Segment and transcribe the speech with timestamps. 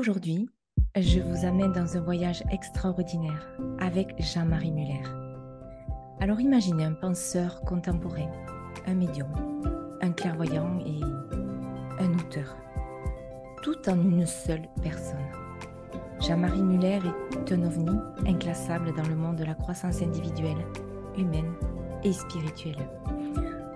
[0.00, 0.48] Aujourd'hui,
[0.96, 3.46] je vous amène dans un voyage extraordinaire
[3.80, 5.02] avec Jean-Marie Muller.
[6.20, 8.30] Alors imaginez un penseur contemporain,
[8.86, 9.28] un médium,
[10.00, 11.02] un clairvoyant et
[12.02, 12.56] un auteur,
[13.62, 15.18] tout en une seule personne.
[16.18, 17.00] Jean-Marie Muller
[17.32, 20.64] est un ovni inclassable dans le monde de la croissance individuelle,
[21.18, 21.52] humaine
[22.04, 22.88] et spirituelle.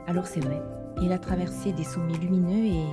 [0.07, 0.63] Alors c'est vrai,
[1.03, 2.87] il a traversé des sommets lumineux et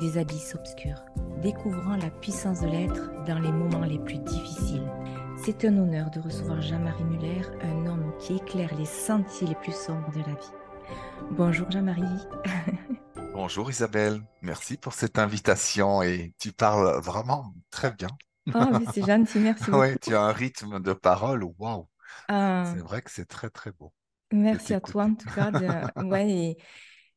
[0.00, 1.02] des abysses obscurs,
[1.42, 4.88] découvrant la puissance de l'être dans les moments les plus difficiles.
[5.44, 9.74] C'est un honneur de recevoir Jean-Marie Muller, un homme qui éclaire les sentiers les plus
[9.74, 10.52] sombres de la vie.
[11.32, 12.02] Bonjour Jean-Marie.
[13.32, 18.08] Bonjour Isabelle, merci pour cette invitation et tu parles vraiment très bien.
[18.54, 19.70] Oh, c'est gentil, merci.
[19.72, 21.88] Oui, tu as un rythme de parole, waouh.
[22.28, 23.92] Ah, C'est vrai que c'est très très beau
[24.32, 25.50] merci à toi en tout cas.
[25.50, 26.56] de- ouais, et,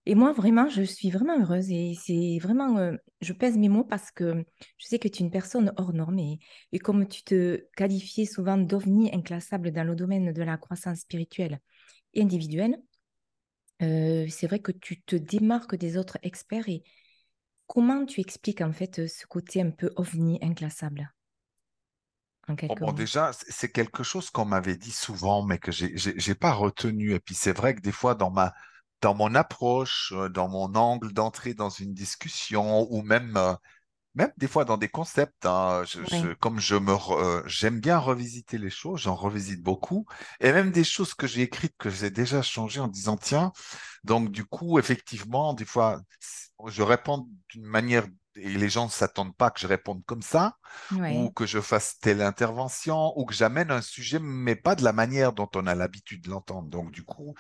[0.06, 3.84] et moi vraiment, je suis vraiment heureuse et c'est vraiment, euh, je pèse mes mots
[3.84, 4.44] parce que
[4.78, 6.40] je sais que tu es une personne hors norme et,
[6.72, 11.60] et comme tu te qualifiais souvent d'ovni inclassable dans le domaine de la croissance spirituelle
[12.14, 12.82] et individuelle,
[13.84, 16.84] euh, c'est vrai que tu te démarques des autres experts et
[17.68, 21.12] comment tu expliques en fait ce côté un peu ovni inclassable
[22.48, 26.54] en Bon, bon, déjà, c'est quelque chose qu'on m'avait dit souvent, mais que j'ai pas
[26.54, 27.14] retenu.
[27.14, 28.54] Et puis c'est vrai que des fois, dans ma
[29.02, 33.54] dans mon approche, euh, dans mon angle d'entrée dans une discussion, ou même euh,
[34.16, 37.80] même des fois dans des concepts, hein, je, je- Oui, comme je me euh, j'aime
[37.80, 40.06] bien revisiter les choses, j'en revisite beaucoup,
[40.42, 43.54] et même des choses que j'ai écrites que j'ai déjà changées en disant tiens,
[44.04, 46.02] donc du coup effectivement des fois
[46.68, 50.56] je réponds d'une manière et les gens ne s'attendent pas que je réponde comme ça
[51.08, 54.94] ou que je fasse telle intervention, ou que j'amène un sujet, mais pas de la
[54.94, 56.70] manière dont on a l'habitude de l'entendre.
[56.70, 57.36] Donc, du coup,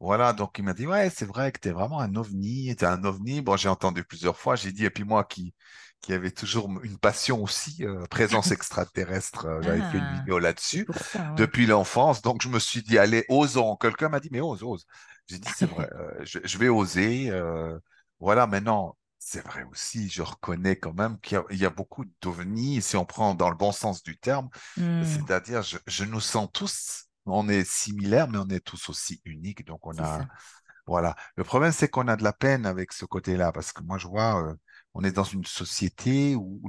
[0.00, 2.84] voilà, donc il m'a dit, ouais, c'est vrai que tu es vraiment un ovni, tu
[2.84, 3.40] es un ovni.
[3.42, 5.54] Bon, j'ai entendu plusieurs fois, j'ai dit, et puis moi qui,
[6.00, 10.38] qui avait toujours une passion aussi, euh, présence extraterrestre, euh, j'avais fait une Ah, vidéo
[10.38, 10.88] là-dessus
[11.36, 13.76] depuis l'enfance, donc je me suis dit, allez, osons.
[13.76, 14.86] Quelqu'un m'a dit, mais ose, ose.
[15.28, 17.30] J'ai dit, c'est vrai, euh, je, je vais oser.
[17.30, 17.78] euh,
[18.20, 21.70] voilà, maintenant, c'est vrai aussi, je reconnais quand même qu'il y a, il y a
[21.70, 26.04] beaucoup d'ovnis, si on prend dans le bon sens du terme, Hmm, c'est-à-dire, je, je
[26.04, 29.64] nous sens tous, on est similaires, mais on est tous aussi uniques.
[29.66, 30.28] Donc, on a, ça.
[30.86, 31.16] voilà.
[31.36, 34.06] Le problème, c'est qu'on a de la peine avec ce côté-là, parce que moi, je
[34.08, 34.54] vois, euh,
[34.94, 36.60] on est dans une société où,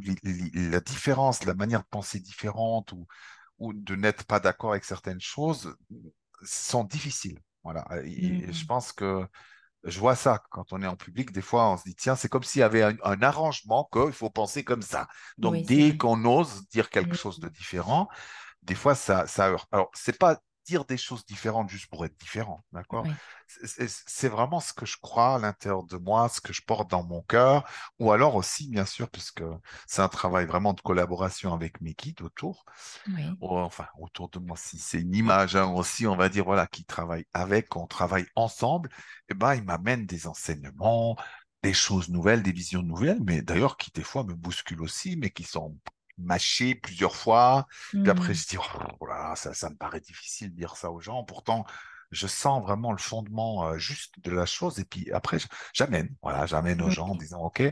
[0.54, 3.08] la différence, la manière de penser différente, ou,
[3.60, 5.76] ou de n'être pas d'accord avec certaines choses,
[6.44, 7.40] sont difficiles.
[7.64, 7.86] Voilà.
[8.06, 9.28] Et, et je pense que
[9.84, 11.32] je vois ça quand on est en public.
[11.32, 14.12] Des fois, on se dit, tiens, c'est comme s'il y avait un, un arrangement qu'il
[14.12, 15.08] faut penser comme ça.
[15.38, 18.08] Donc, Oui, dès qu'on ose dire quelque chose de différent,
[18.64, 19.68] des fois, ça, ça heurte.
[19.72, 23.06] Alors, c'est pas dire des choses différentes juste pour être différent, d'accord?
[23.06, 23.12] Oui.
[23.48, 27.04] C'est vraiment ce que je crois à l'intérieur de moi, ce que je porte dans
[27.04, 27.64] mon cœur,
[28.00, 29.44] ou alors aussi, bien sûr, puisque
[29.88, 32.66] c'est un travail vraiment de collaboration avec mes guides autour,
[33.08, 33.38] Oui.
[33.40, 36.68] ou enfin, autour de moi, si c'est une image hein, aussi, on va dire, voilà,
[36.68, 38.90] qui travaille avec, on travaille ensemble,
[39.30, 41.16] et ben, ils m'amènent des enseignements,
[41.64, 45.30] des choses nouvelles, des visions nouvelles, mais d'ailleurs qui des fois me bousculent aussi, mais
[45.32, 45.78] qui sont
[46.18, 47.68] mâchées plusieurs fois.
[48.04, 50.76] Puis après, Hmm, je dis, oh là là, ça, ça me paraît difficile de dire
[50.78, 51.24] ça aux gens.
[51.24, 51.66] Pourtant,
[52.12, 54.80] je sens vraiment le fondement euh, juste de la chose.
[54.80, 55.38] Et puis après,
[55.74, 57.64] j'amène, voilà, j'amène aux gens en disant, OK,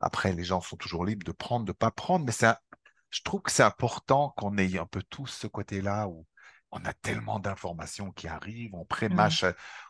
[0.00, 2.56] après, les gens sont toujours libres de prendre, de pas prendre, mais un-
[3.10, 6.26] je trouve que c'est important qu'on ait un peu tous ce côté-là où
[6.72, 8.86] on a tellement d'informations qui arrivent, on Oui.
[8.88, 9.44] prémâche,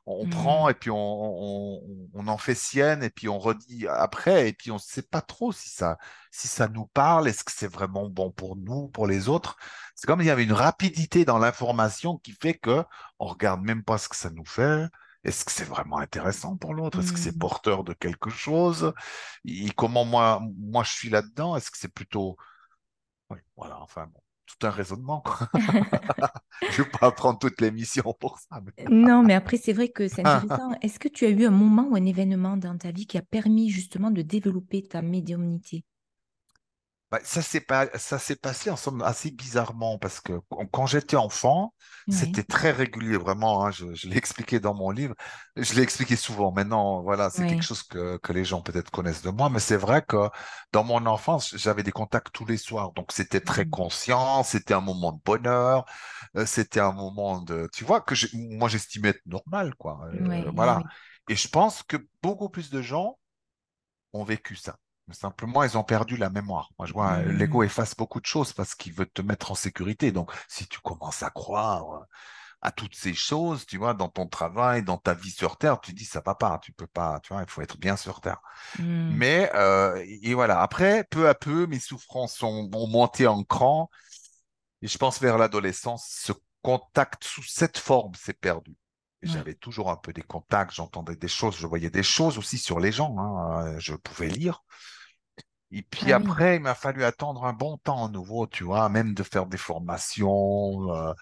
[0.07, 3.39] on, on prend et puis on, on, on- on en fait sienne et puis on
[3.39, 5.97] redit après et puis on ne sait pas trop si ça,
[6.31, 9.57] si ça nous parle, est-ce que c'est vraiment bon pour nous, pour les autres?
[9.95, 12.85] C'est comme il y avait une rapidité dans l'information qui fait que
[13.19, 14.87] on regarde même pas ce que ça nous fait.
[15.25, 16.99] Est-ce que c'est vraiment intéressant pour l'autre?
[17.01, 17.39] Est-ce que c'est hmm.
[17.39, 18.93] porteur de quelque chose?
[19.45, 21.57] Et comment moi, moi je suis là-dedans?
[21.57, 22.37] Est-ce que c'est plutôt...
[23.31, 24.21] Oui, voilà, enfin bon,
[24.59, 25.49] tout un raisonnement, quoi.
[26.71, 28.61] Je vais pas prendre toute l'émission pour ça.
[28.65, 30.71] mais- Non, mais après, c'est vrai que c'est intéressant.
[30.83, 33.23] Est-ce que tu as eu un moment ou un événement dans ta vie qui a
[33.23, 35.85] permis justement de développer ta médiumnité?
[37.13, 40.41] Bah, ça s'est pas, ça s'est passé en somme assez bizarrement parce que
[40.73, 41.75] quand j'étais enfant,
[42.07, 42.15] Oui.
[42.15, 43.67] c'était très régulier, vraiment.
[43.67, 45.15] hein, je je l'ai expliqué dans mon livre,
[45.57, 46.53] je l'ai expliqué souvent.
[46.53, 49.77] Maintenant, voilà, c'est quelque chose que, que les gens peut-être connaissent de moi, mais c'est
[49.77, 50.31] vrai que
[50.73, 54.81] dans mon enfance, j'avais des contacts tous les soirs, donc c'était très conscient, c'était un
[54.81, 55.85] moment de bonheur,
[56.37, 58.15] euh, c'était un moment de, tu vois, que
[58.57, 60.01] moi j'estimais être normal, quoi.
[60.15, 60.85] Euh, Oui, voilà.
[61.29, 63.19] Et je pense que beaucoup plus de gens
[64.15, 64.79] ont vécu ça.
[65.11, 66.71] Simplement, ils ont perdu la mémoire.
[66.79, 67.65] Moi, je vois, l'ego Hmm.
[67.65, 70.11] efface beaucoup de choses parce qu'il veut te mettre en sécurité.
[70.13, 72.07] Donc, si tu commences à croire,
[72.63, 75.93] à toutes ces choses, tu vois, dans ton travail, dans ta vie sur Terre, tu
[75.95, 78.41] dis ça va pas, tu peux pas, tu vois, il faut être bien sur Terre.
[78.79, 79.09] Hmm.
[79.09, 83.91] Mais euh, et voilà, après, peu à peu, mes souffrances ont, ont monté en cran,
[84.83, 86.33] et je pense vers l'adolescence, ce
[86.63, 88.77] contact sous cette forme s'est perdu.
[89.23, 92.81] J'avais toujours un peu des contacts, j'entendais des choses, je voyais des choses aussi sur
[92.81, 94.63] les gens, hein, euh, je pouvais lire.
[95.71, 96.37] Et puis Ah oui.
[96.37, 99.47] après, il m'a fallu attendre un bon temps à nouveau, tu vois, même de faire
[99.47, 101.15] des formations, euh,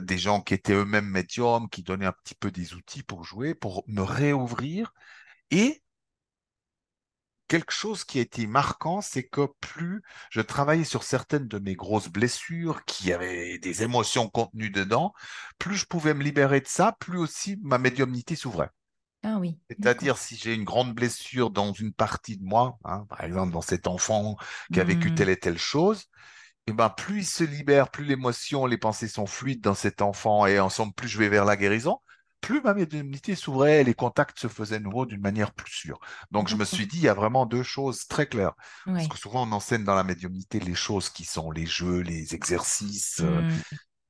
[0.00, 3.54] des gens qui étaient eux-mêmes médiums, qui donnaient un petit peu des outils pour jouer,
[3.54, 4.92] pour me réouvrir.
[5.50, 5.82] Et
[7.48, 11.74] quelque chose qui a été marquant, c'est que plus je travaillais sur certaines de mes
[11.74, 15.12] grosses blessures, qui avaient des émotions contenues dedans,
[15.58, 18.70] plus je pouvais me libérer de ça, plus aussi ma médiumnité s'ouvrait.
[19.22, 19.58] Ah oui.
[19.70, 23.60] C'est-à-dire, si j'ai une grande blessure dans une partie de moi, hein, par exemple dans
[23.60, 24.36] cet enfant
[24.72, 25.14] qui a vécu Hmm.
[25.14, 26.04] telle et telle chose,
[26.66, 30.46] et ben plus il se libère, plus l'émotion, les pensées sont fluides dans cet enfant
[30.46, 32.00] et ensemble, plus je vais vers la guérison,
[32.40, 35.98] plus ma médiumnité s'ouvrait les contacts se faisaient nouveau d'une manière plus sûre.
[36.30, 38.54] Donc je me suis dit, il y a vraiment deux choses très claires.
[38.94, 42.34] Parce que souvent on enseigne dans la médiumnité les choses qui sont les jeux, les
[42.34, 43.62] exercices euh, Hmm.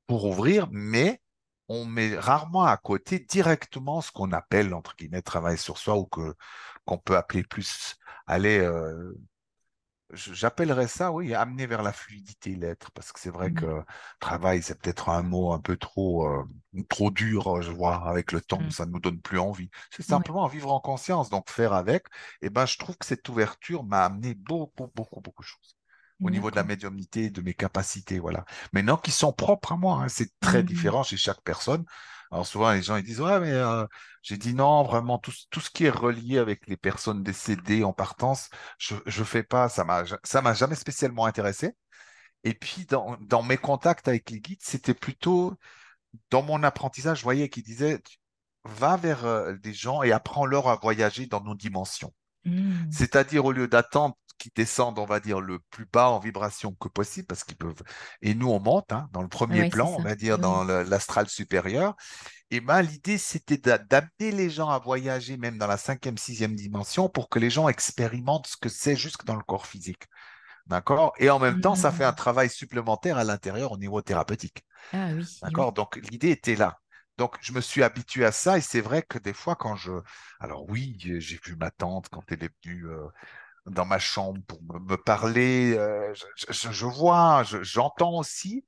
[0.06, 1.20] pour ouvrir, mais
[1.68, 6.06] on met rarement à côté directement ce qu'on appelle, entre guillemets, travail sur soi ou
[6.06, 6.34] que
[6.86, 7.96] qu'on peut appeler plus,
[8.26, 9.14] aller euh,
[10.14, 13.50] J'appellerais ça, oui, amener vers la fluidité, l'être, parce que c'est vrai Hmm.
[13.50, 13.82] que
[14.20, 16.44] travail, c'est peut-être un mot un peu trop, euh,
[16.88, 18.70] trop dur, euh, je vois, avec le temps, Hmm.
[18.70, 19.68] ça ne nous donne plus envie.
[19.90, 20.24] C'est Ouais.
[20.24, 22.06] simplement vivre en conscience, donc faire avec.
[22.40, 25.76] Et ben, je trouve que cette ouverture m'a amené beaucoup, beaucoup, beaucoup de choses
[26.22, 28.44] au niveau de la médiumnité, de mes capacités, voilà.
[28.72, 30.62] Maintenant, qui sont propres à moi, hein, c'est très Hmm.
[30.64, 31.84] différent chez chaque personne.
[32.30, 33.86] Alors souvent, les gens ils disent, ouais, mais euh,
[34.22, 37.92] j'ai dit non, vraiment, tout, tout ce qui est relié avec les personnes décédées en
[37.92, 41.72] partance, je je fais pas, ça m'a ça m'a jamais spécialement intéressé.
[42.44, 45.54] Et puis dans, dans mes contacts avec les guides, c'était plutôt
[46.30, 48.02] dans mon apprentissage, je voyais qu'ils disaient
[48.64, 52.12] va vers euh, des gens et apprends-leur à voyager dans nos dimensions.
[52.44, 52.90] Hmm.
[52.90, 56.88] C'est-à-dire au lieu d'attendre qu'ils descendent, on va dire, le plus bas en vibration que
[56.88, 57.82] possible, parce qu'ils peuvent.
[58.22, 60.78] Et nous, on monte hein, dans le premier plan, on va dire, dans Oui.
[60.84, 61.96] l'astral supérieur.
[62.50, 66.54] Et ben, l'idée, c'était d'a- d'amener les gens à voyager même dans la cinquième, sixième
[66.56, 70.04] dimension pour que les gens expérimentent ce que c'est jusque dans le corps physique.
[70.66, 71.14] D'accord?
[71.18, 72.14] Et en même temps, ça fait un Hmm.
[72.14, 74.64] travail supplémentaire à l'intérieur au niveau thérapeutique.
[74.92, 75.72] Ah oui, D'accord?
[75.72, 75.72] oui.
[75.72, 76.80] Donc, l'idée était là.
[77.16, 79.92] Donc, je me suis habitué à ça et c'est vrai que des fois, quand je...
[80.40, 83.06] Alors oui, j'ai vu ma tante quand elle est venue euh,
[83.70, 88.64] dans ma chambre pour me, me parler, euh, je, je- je vois, je- j'entends aussi,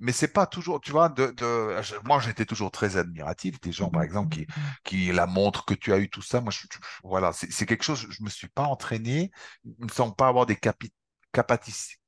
[0.00, 1.76] mais c'est pas toujours, tu vois, de, de...
[2.06, 4.46] moi j'étais toujours très admiratif des gens, par exemple, qui,
[4.84, 6.40] qui la montrent que tu as eu tout ça.
[6.40, 6.66] Moi, je,
[7.04, 9.30] voilà, c'est quelque chose, je me suis pas entraîné,
[9.64, 10.92] il me semble pas avoir des capi-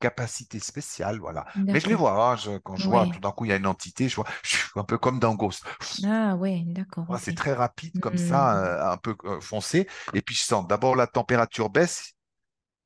[0.00, 1.46] capacités spéciales, voilà.
[1.72, 3.66] Mais je les vois, hein, quand je vois tout d'un coup il y a une
[3.66, 5.64] entité, je vois, je suis un peu comme dans Ghost.
[6.04, 7.06] Ah ouais, d'accord.
[7.18, 9.88] C'est très rapide comme ça, euh, un peu euh, foncé.
[10.12, 12.12] Et puis je sens d'abord la température baisse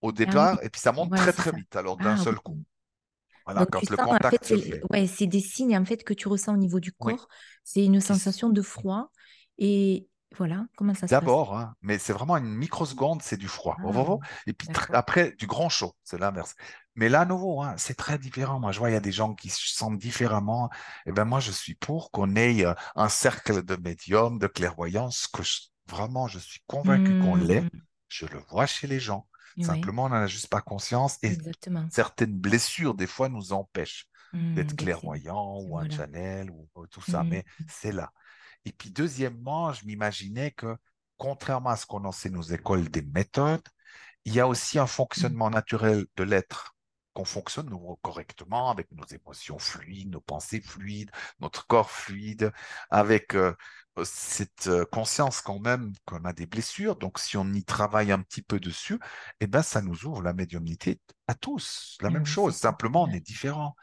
[0.02, 1.52] au Ah oui, départ, et puis ça monte ouais, très très ça.
[1.52, 2.58] vite, alors d'un Ah seul coup.
[3.46, 4.86] Voilà, Donc tu quand le sens, en fait, contact se c'est fait.
[4.90, 7.16] ouais, c'est des signes en fait que tu ressens au niveau du Oui.
[7.16, 7.28] corps.
[7.64, 9.10] C'est une sensation de froid.
[9.58, 11.32] Et voilà, comment ça se passe?
[11.34, 13.76] D'abord, hein, mais c'est vraiment une microseconde, c'est du froid.
[13.78, 14.18] Ah.
[14.46, 16.54] Et puis après, du grand chaud, c'est l'inverse.
[16.94, 18.60] Mais là, à nouveau, hein, c'est très différent.
[18.60, 20.70] Moi, je vois, il y a des gens qui se sentent différemment.
[21.06, 25.26] Et ben moi, je suis pour qu'on ait euh, un cercle de médium, de clairvoyance,
[25.26, 27.64] que je- vraiment, je suis convaincu qu'on l'est.
[27.64, 27.82] Hmm.
[28.08, 29.26] Je le vois chez les gens.
[29.56, 31.18] Oui, Simplement, on n'en a juste pas conscience.
[31.22, 31.86] Et exactement.
[31.90, 34.84] certaines blessures, des fois, nous empêchent d'être d'accéder.
[34.84, 37.22] clairvoyant ou un channel ou, ou tout ça.
[37.22, 37.28] Hmm.
[37.28, 38.12] Mais c'est là.
[38.64, 40.76] Et puis, deuxièmement, je m'imaginais que,
[41.16, 43.62] contrairement à ce qu'on enseigne aux écoles des méthodes,
[44.24, 46.74] il y a aussi un fonctionnement naturel de l'être,
[47.12, 51.10] qu'on fonctionne nous, correctement avec nos émotions fluides, nos pensées fluides,
[51.40, 52.52] notre corps fluide,
[52.90, 53.54] avec euh,
[54.04, 56.96] cette euh, conscience quand même qu'on a des blessures.
[56.96, 58.98] Donc, si on y travaille un petit peu dessus,
[59.40, 61.96] eh ben, ça nous ouvre la médiumnité à tous.
[62.00, 63.74] La même c'est chose, simplement, on est différents.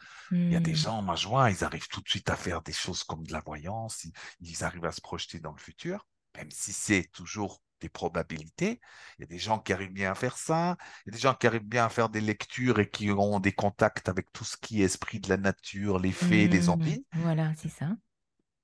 [0.49, 0.75] Il y a des Hmm.
[0.75, 3.41] gens, je vois, ils arrivent tout de suite à faire des choses comme de la
[3.41, 7.89] voyance, ils, ils arrivent à se projeter dans le futur, même si c'est toujours des
[7.89, 8.81] probabilités.
[9.17, 10.75] Il y a des gens qui arrivent bien à faire ça,
[11.05, 13.39] il y a des gens qui arrivent bien à faire des lectures et qui ont
[13.39, 17.05] des contacts avec tout ce qui est esprit de la nature, les fées, les zombies.
[17.13, 17.95] Voilà, c'est ça.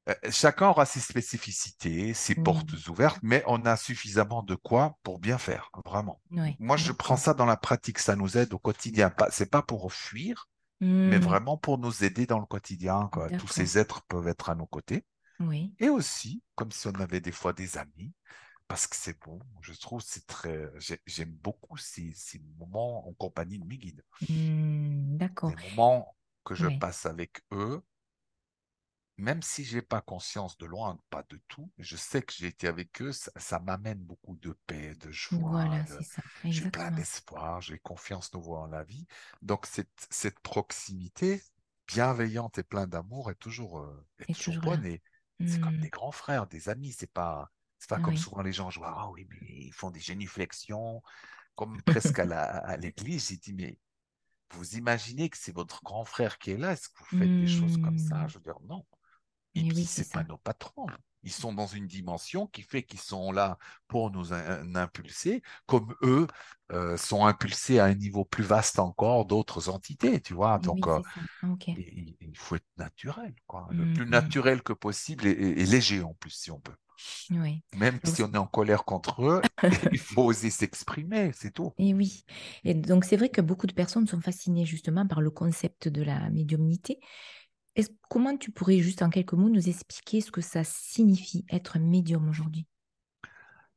[0.09, 5.19] Euh, chacun aura ses spécificités, ses portes ouvertes, mais on a suffisamment de quoi pour
[5.19, 6.21] bien faire, vraiment.
[6.31, 9.09] oui, Moi, je prends ça dans la pratique, ça nous aide au quotidien.
[9.09, 10.47] Pas, c'est pas pour fuir,
[11.05, 11.19] mais Hmm.
[11.19, 13.31] vraiment pour nous aider dans le quotidien, quoi.
[13.31, 15.05] Tous ces êtres peuvent être à nos côtés.
[15.39, 15.75] Oui.
[15.79, 18.13] Et aussi, comme si on avait des fois des amis,
[18.67, 23.13] parce que c'est bon, je trouve c'est très, j'ai- j'aime beaucoup ces, ces moments en
[23.13, 24.03] compagnie de mes guides.
[24.29, 25.17] Hmm.
[25.17, 25.50] D'accord.
[25.50, 26.75] Des moments que je Oui.
[26.79, 27.81] passe avec eux,
[29.17, 32.67] même si j'ai pas conscience de loin, pas de tout, je sais que j'ai été
[32.67, 36.03] avec eux, ça, ça m'amène beaucoup de paix, de joie, Voilà, de-
[36.50, 39.07] j'ai plein d'espoir, j'ai confiance nouveau en la vie.
[39.41, 41.41] Donc cette, cette proximité
[41.88, 45.01] bienveillante et pleine d'amour est toujours, euh, est Et toujours bonne et
[45.45, 46.91] c'est comme Hmm, des grands frères, des amis.
[46.93, 49.91] C'est pas, c'est pas comme souvent les gens, je vois, ah oui, mais ils font
[49.91, 51.01] des génuflexions,
[51.55, 53.29] comme presque à l'église.
[53.29, 53.79] J'ai dit, mais
[54.51, 56.74] vous imaginez que c'est votre grand frère qui est là?
[56.74, 58.27] Est-ce que vous faites des choses comme ça?
[58.27, 58.86] Hmm, Je veux dire, non.
[59.55, 60.25] Et puis, oui, c'est pas ça.
[60.25, 60.93] nos patrons.
[61.24, 63.57] Ils sont dans une dimension qui fait qu'ils sont là
[63.88, 66.27] pour nous in- impulser, comme eux
[66.71, 70.59] euh, sont impulsés à un niveau plus vaste encore d'autres entités, tu vois.
[70.59, 71.00] Donc, oui, euh.
[71.43, 71.69] Ok.
[71.75, 73.67] il faut être naturel, quoi.
[73.74, 76.75] Le plus Hmm, naturel que possible et, et- et léger en plus, si on peut.
[77.29, 77.63] Oui.
[77.75, 79.45] Même Donc, si on est en colère contre eux,
[79.91, 81.75] il faut oser s'exprimer, c'est tout.
[81.77, 82.24] Et oui.
[82.63, 86.01] Et donc, c'est vrai que beaucoup de personnes sont fascinées justement par le concept de
[86.03, 87.00] la médiumnité.
[87.75, 91.79] Est-ce- comment tu pourrais juste en quelques mots nous expliquer ce que ça signifie être
[91.79, 92.65] médium aujourd'hui?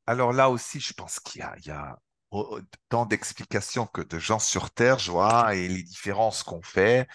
[0.06, 1.98] Alors là aussi, je pense qu'il y a, il y a
[2.30, 7.06] au- tant d'explications que de gens sur Terre, je vois, et les différences qu'on fait.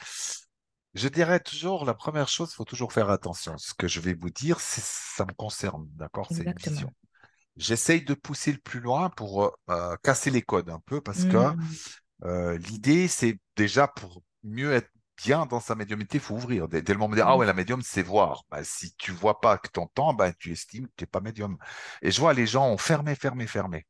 [0.93, 3.57] Je dirais toujours, la première chose, il faut toujours faire attention.
[3.57, 6.31] Ce que je vais vous dire, c'est- ça me concerne, d'accord?
[6.31, 6.53] C'est une Exactement.
[6.53, 6.93] vision.
[7.57, 11.37] J'essaye de pousser le plus loin pour euh, casser les codes un peu parce que
[11.37, 11.75] Hmm,
[12.25, 16.67] euh, l'idée, c'est déjà pour mieux être bien dans sa médiumnité, il faut ouvrir.
[16.67, 17.47] Dès, dès le moment ah ouais, Oui.
[17.47, 18.43] la médium, c'est voir.
[18.51, 21.21] Bah, si tu vois pas que tu entends, bah, tu estimes que tu n'es pas
[21.21, 21.57] médium.
[22.01, 23.85] Et je vois les gens ont fermé, fermé, fermé.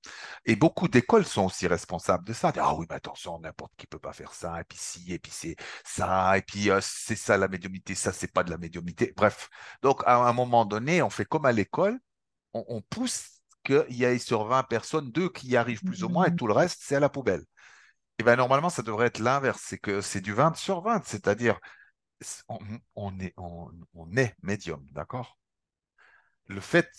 [0.46, 2.52] Et beaucoup d'écoles sont aussi responsables de ça.
[2.52, 4.60] Dire, ah oui, mais attention, n'importe qui peut pas faire ça.
[4.62, 6.38] Et puis si, et puis c'est ça.
[6.38, 7.96] Et puis euh, c'est ça la médiumnité.
[7.96, 9.14] Ça, c'est pas de la médiumnité.
[9.16, 9.50] Bref.
[9.82, 12.00] Donc, à un moment donné, on fait comme à l'école.
[12.54, 16.10] On, on pousse qu'il y ait sur 20 personnes, deux qui y arrivent plus ou
[16.10, 17.44] moins, et Hmm, tout le reste, c'est à la poubelle.
[18.20, 21.60] Et ben normalement, ça devrait être l'inverse, c'est que c'est du 20 sur 20, c'est-à-dire
[22.50, 22.60] on,
[22.96, 25.38] on est, on, on est médium, d'accord?
[26.48, 26.90] Le fait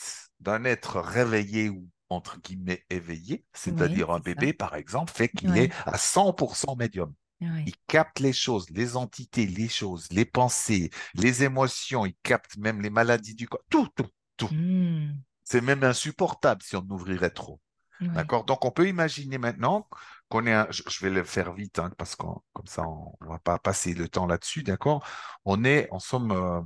[0.40, 4.20] d'un être réveillé ou entre guillemets éveillé, Oui, c'est-à-dire un ça.
[4.20, 7.14] bébé par exemple, fait qu'il est à 100% médium.
[7.40, 7.66] Oui.
[7.66, 12.82] Il capte les choses, les entités, les choses, les pensées, les émotions, il capte même
[12.82, 14.50] les maladies du corps, tout, tout, tout.
[14.50, 17.60] Hmm, C'est même insupportable si on ouvrirait trop.
[18.00, 18.08] Oui.
[18.08, 18.44] D'accord?
[18.44, 19.88] Donc, on peut imaginer maintenant
[20.28, 23.28] qu'on est un, je, vais le faire vite, hein, parce que comme ça, on ne
[23.28, 25.06] va pas passer le temps là-dessus, d'accord?
[25.44, 26.60] On est, en somme, euh,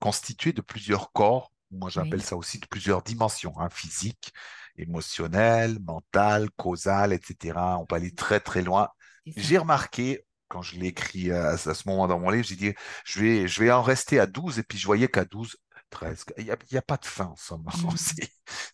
[0.00, 2.22] constitué de plusieurs corps, moi j'appelle Oui.
[2.22, 4.32] ça aussi de plusieurs dimensions, hein, physique,
[4.76, 7.58] émotionnelle, mentale, causale, etc.
[7.80, 8.90] On peut aller très, très loin.
[9.36, 12.74] J'ai remarqué, quand je l'ai écrit à, à ce moment dans mon livre, j'ai dit,
[13.04, 15.56] je vais, je vais en rester à 12, et puis je voyais qu'à 12,
[15.94, 17.64] 13, il n'y a, pas de fin, en somme.
[17.72, 17.96] Hmm,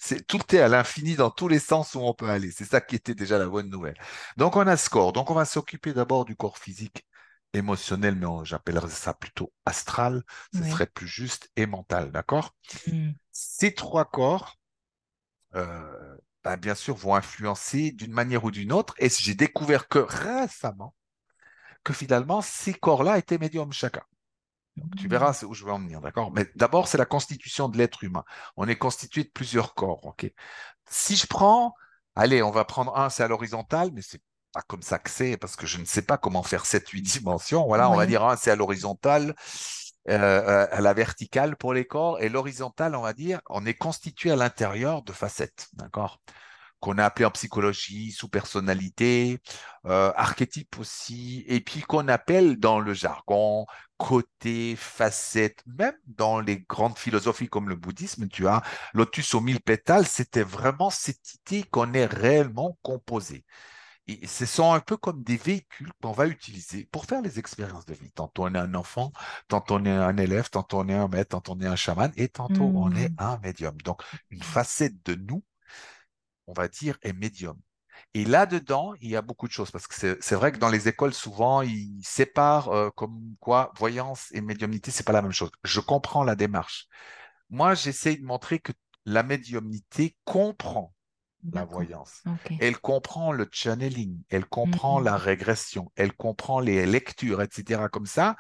[0.01, 2.51] C'est, tout est à l'infini dans tous les sens où on peut aller.
[2.51, 3.97] C'est ça qui était déjà la bonne nouvelle.
[4.37, 5.13] Donc, on a ce corps.
[5.13, 7.07] Donc, on va s'occuper d'abord du corps physique,
[7.53, 10.25] émotionnel, mais j'appellerais ça plutôt astral.
[10.55, 10.71] Ce Oui.
[10.71, 12.11] serait plus juste, et mental.
[12.13, 12.55] D'accord?
[12.87, 14.57] Hmm, Ces trois corps,
[15.55, 18.95] euh, ben, bien sûr, vont influencer d'une manière ou d'une autre.
[18.99, 20.95] Et j'ai découvert que récemment,
[21.85, 24.03] que finalement, ces corps-là étaient médiums chacun.
[24.81, 26.33] Donc, tu verras c'est où je veux en venir, d'accord?
[26.33, 28.25] Mais d'abord, c'est la constitution de l'être humain.
[28.57, 30.31] On est constitué de plusieurs corps, ok?
[30.89, 31.75] Si je prends,
[32.17, 34.23] allez, on va prendre un, c'est à l'horizontale, mais c'est
[34.53, 37.03] pas comme ça que c'est, parce que je ne sais pas comment faire 7, 8
[37.03, 37.67] dimensions.
[37.67, 39.35] Voilà, on va dire un, c'est à l'horizontale,
[40.09, 43.75] euh, euh, à la verticale pour les corps, et l'horizontale, on va dire, on est
[43.75, 46.21] constitué à l'intérieur de facettes, d'accord?
[46.81, 49.41] Qu'on a appelé en psychologie sous-personnalité,
[49.87, 53.67] euh, archétype aussi, et puis qu'on appelle dans le jargon
[53.99, 58.63] côté, facette, même dans les grandes philosophies comme le bouddhisme, tu as
[58.95, 63.45] lotus aux mille pétales, c'était vraiment cette idée qu'on est réellement composé.
[64.07, 67.87] Et ce sont un peu comme des véhicules qu'on va utiliser pour faire les expériences
[67.87, 68.11] de vie.
[68.13, 69.13] Tantôt on est un enfant,
[69.49, 72.11] tantôt on est un élève, tantôt on est un maître, tantôt on est un chaman,
[72.17, 73.77] et tantôt on est Hmm, un médium.
[73.83, 75.45] Donc une facette de nous
[76.51, 77.59] on va dire, est médium.
[78.15, 80.89] Et là-dedans, il y a beaucoup de choses, parce que c'est vrai que dans les
[80.89, 85.51] écoles, souvent, ils séparent euh, comme quoi voyance et médiumnité, c'est pas la même chose.
[85.65, 86.89] Je comprends la démarche.
[87.51, 88.73] Moi, j'essaye de montrer que
[89.07, 90.95] la médiumnité comprend
[91.53, 92.25] la voyance.
[92.59, 97.89] Elle comprend le channeling, elle comprend la Hmm, régression, elle comprend les lectures, etc.
[97.89, 98.37] Comme ça,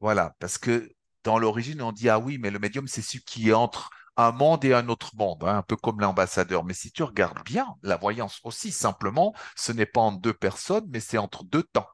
[0.00, 0.90] voilà, parce que
[1.24, 4.64] dans l'origine, on dit, ah oui, mais le médium, c'est celui qui entre un monde
[4.64, 6.64] et un autre monde, hein, un peu comme l'ambassadeur.
[6.64, 10.86] Mais si tu regardes bien, la voyance aussi, simplement, ce n'est pas entre deux personnes,
[10.90, 11.86] mais c'est entre deux temps.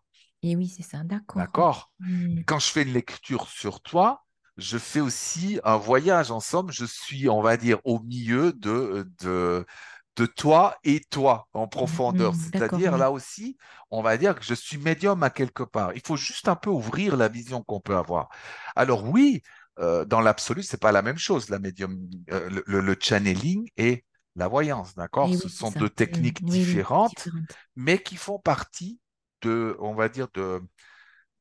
[0.42, 1.02] Et oui, c'est ça.
[1.04, 1.46] D'accord.
[1.46, 1.90] D'accord?
[2.00, 4.24] Hmm, Quand je fais une lecture sur toi,
[4.56, 6.70] je fais aussi un voyage en somme.
[6.72, 9.66] Je suis, on va dire, au milieu de, de,
[10.16, 12.34] de toi et toi en profondeur.
[12.34, 13.56] hmm, D'accord, C'est-à-dire, là aussi,
[13.90, 15.92] on va dire que je suis médium à quelque part.
[15.94, 18.28] Il faut juste un peu ouvrir la vision qu'on peut avoir.
[18.76, 19.42] Alors oui,
[19.78, 21.98] euh, dans l'absolu, c'est pas la même chose, la médium,
[22.30, 24.04] euh, le, le- le channeling et
[24.36, 25.34] la voyance, d'accord?
[25.34, 25.80] Ce sont ça.
[25.80, 27.58] deux techniques Oui, oui, différentes, différente.
[27.76, 29.00] mais qui font partie
[29.42, 30.60] de, on va dire, de,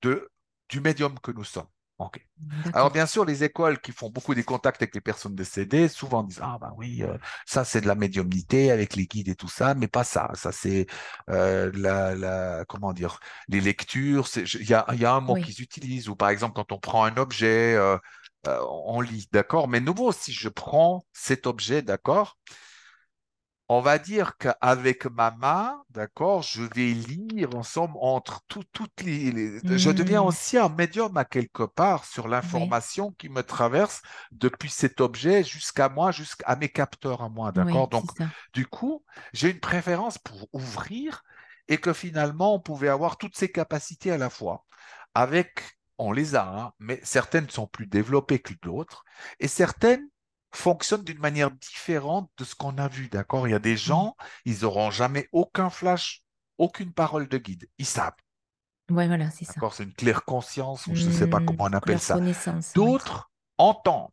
[0.02, 0.30] de,
[0.70, 1.68] du médium que nous sommes.
[1.98, 2.26] Ok.
[2.74, 6.24] Alors, bien sûr, les écoles qui font beaucoup des contacts avec les personnes décédées, souvent
[6.24, 9.50] disent, ah ben oui, euh, ça c'est de la médiumnité avec les guides et tout
[9.50, 10.32] ça, mais pas ça.
[10.36, 10.88] Ça c'est
[11.30, 13.20] euh, la, la, comment dire,
[13.50, 14.28] les lectures.
[14.38, 15.42] Il y a, il y a un mot Oui.
[15.44, 17.98] qu'ils utilisent, ou par exemple, quand on prend un objet, euh,
[18.48, 19.68] euh, on lit, d'accord?
[19.68, 22.38] Mais nouveau, si je prends cet objet, d'accord?
[23.72, 29.32] On va dire qu'avec ma main, d'accord, je vais lire ensemble entre tout- toutes les,
[29.32, 30.24] les- Je deviens Mm.
[30.24, 35.44] aussi un médium à quelque part sur Oui, l'information qui me traverse depuis cet objet
[35.44, 37.88] jusqu'à moi, jusqu'à mes capteurs à moi, d'accord?
[37.88, 38.10] oui, Donc,
[38.54, 39.04] du coup,
[39.34, 41.24] j'ai une préférence pour ouvrir
[41.68, 44.66] et que finalement, on pouvait avoir toutes ces capacités à la fois.
[45.14, 45.62] Avec,
[46.00, 49.04] on les a, hein, mais certaines sont plus développées que d'autres
[49.40, 50.08] et certaines
[50.54, 53.48] fonctionnent d'une manière différente de ce qu'on a vu, d'accord?
[53.48, 53.78] Il y a des Mm.
[53.78, 54.16] gens,
[54.46, 56.24] ils n'auront jamais aucun flash,
[56.58, 57.70] aucune parole de guide.
[57.78, 58.14] Ils savent,
[58.90, 59.54] Ouais, voilà, c'est ça.
[59.56, 59.74] d'accord?
[59.74, 61.46] C'est une claire conscience, ou je ne sais pas Mm.
[61.46, 62.18] comment on appelle ça.
[62.18, 62.34] oui.
[62.74, 64.10] D'autres entendent,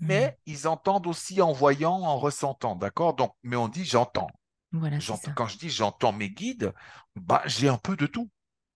[0.00, 0.06] Mm.
[0.06, 3.14] mais ils entendent aussi en voyant, en ressentant, d'accord?
[3.14, 4.28] Donc, mais on dit j'entends.
[4.72, 4.98] Voilà.
[5.34, 6.72] Quand je dis j'entends mes guides,
[7.14, 8.30] bah, j'ai un peu de tout.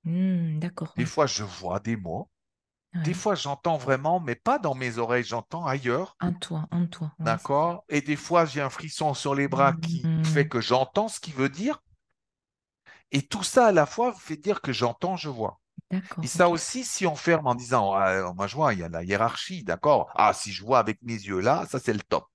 [0.05, 1.09] D'accord, Des oui.
[1.09, 2.29] fois, je vois des mots.
[2.95, 6.17] Des fois, j'entends vraiment, mais pas dans mes oreilles, j'entends ailleurs.
[6.21, 7.13] En toi, en toi.
[7.19, 7.85] D'accord?
[7.89, 10.49] Et des fois, j'ai un frisson sur les bras qui fait Mm.
[10.49, 11.81] que j'entends ce qu'il veut dire.
[13.13, 15.61] Et tout ça à la fois fait dire que j'entends, je vois.
[16.23, 18.89] Et ça aussi, si on ferme en disant, Ah, moi je vois, il y a
[18.89, 20.11] la hiérarchie, d'accord?
[20.17, 22.27] Ah, si je vois avec mes yeux là, ça c'est le top.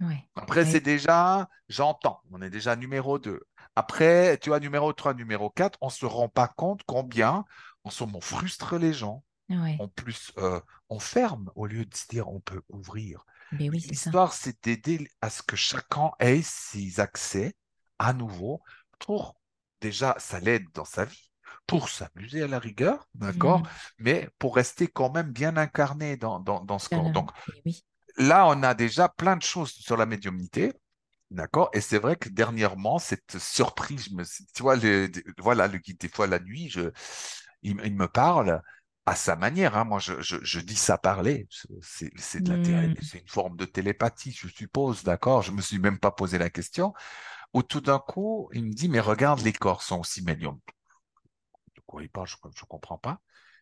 [0.00, 0.28] Ouais.
[0.36, 0.66] Après, Ouais.
[0.66, 2.20] c'est déjà, j'entends.
[2.30, 3.40] On est déjà numéro 2.
[3.76, 7.44] Après, tu vois, numéro 3, numéro 4, on ne se rend pas compte combien,
[7.84, 9.22] en somme, on frustre les gens.
[9.50, 9.76] Ouais.
[9.80, 13.24] En plus, euh, on ferme au lieu de se dire on peut ouvrir.
[13.52, 13.70] Oui.
[13.70, 17.54] L'histoire, c'est d'aider à ce que chacun ait ses accès
[17.98, 18.62] à nouveau
[18.98, 19.40] pour,
[19.80, 21.30] déjà, ça l'aide dans sa vie,
[21.66, 23.68] pour s'amuser à la rigueur, d'accord, Mm.
[23.98, 27.10] mais pour rester quand même bien incarné dans, dans, dans ce corps.
[27.10, 27.30] Donc
[27.64, 27.84] oui.
[28.18, 30.72] là, on a déjà plein de choses sur la médiumnité.
[31.30, 31.68] D'accord?
[31.74, 35.76] Et c'est vrai que dernièrement, cette surprise, je me, suis- tu vois, le, voilà, le
[35.78, 36.90] guide, des fois la nuit, je,
[37.62, 38.62] il, il me parle
[39.10, 39.76] à sa manière.
[39.76, 39.84] hein.
[39.84, 41.48] Moi, je, je, je dis ça parler.
[41.82, 42.94] C'est Mm.
[43.02, 45.04] c'est une forme de télépathie, je suppose.
[45.04, 45.42] D'accord?
[45.42, 46.94] Je me suis même pas posé la question.
[47.54, 50.60] Où tout d'un coup, il me dit, mais regarde, les corps sont aussi médiums.
[51.74, 52.26] De quoi il parle?
[52.28, 53.20] Je ne comprends pas.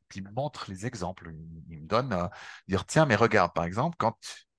[0.09, 1.31] Puis il me montre les exemples.
[1.33, 2.27] Il, il me donne, euh,
[2.69, 4.17] dire, tiens, mais regarde, par exemple, quand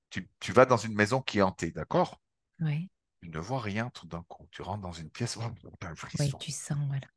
[0.10, 2.22] tu, tu vas dans une maison qui est hantée, d'accord?
[2.60, 2.90] Ouais.
[3.22, 4.48] Tu ne vois rien tout d'un coup.
[4.52, 5.94] Tu rentres dans une pièce, oh, un
[6.40, 7.08] tu sens, voilà.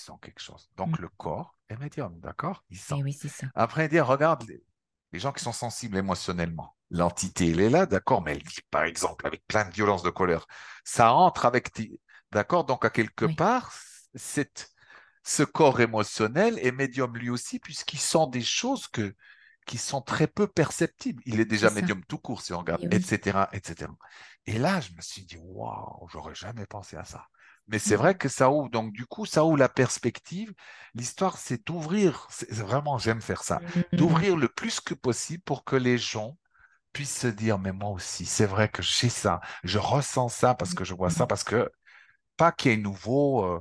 [0.00, 0.70] Sent quelque chose.
[0.84, 0.94] Mm.
[0.94, 2.64] Donc le corps est médium, d'accord?
[2.70, 3.02] Il sent.
[3.02, 3.46] Oui, c'est ça.
[3.54, 4.62] Après, il dit, regarde les,
[5.12, 6.76] les gens qui sont sensibles émotionnellement.
[6.90, 10.10] L'entité, elle est là, d'accord, mais elle vit, par exemple, avec plein de violence de
[10.10, 10.46] colère.
[10.84, 11.70] Ça entre avec.
[12.32, 12.64] D'accord?
[12.64, 13.34] Donc, à quelque Oui.
[13.34, 13.72] part,
[14.14, 14.68] cette,
[15.24, 19.14] ce corps émotionnel est médium lui aussi, puisqu'il sent des choses que,
[19.66, 21.22] qui sont très peu perceptibles.
[21.26, 22.94] Il est déjà médium tout court, si on regarde, Et oui.
[22.96, 23.90] etc., etc.
[24.46, 27.26] Et là, je me suis dit, waouh, j'aurais jamais pensé à ça.
[27.68, 30.52] Mais c'est vrai que ça ouvre, donc du coup, ça ouvre la perspective.
[30.94, 33.96] L'histoire, c'est d'ouvrir, vraiment, j'aime faire ça, Mm.
[33.96, 36.36] d'ouvrir le plus que possible pour que les gens
[36.92, 40.74] puissent se dire, mais moi aussi, c'est vrai que j'ai ça, je ressens ça parce
[40.74, 41.70] que je vois ça, parce que
[42.36, 43.44] pas qu'il y ait nouveau.
[43.46, 43.60] euh,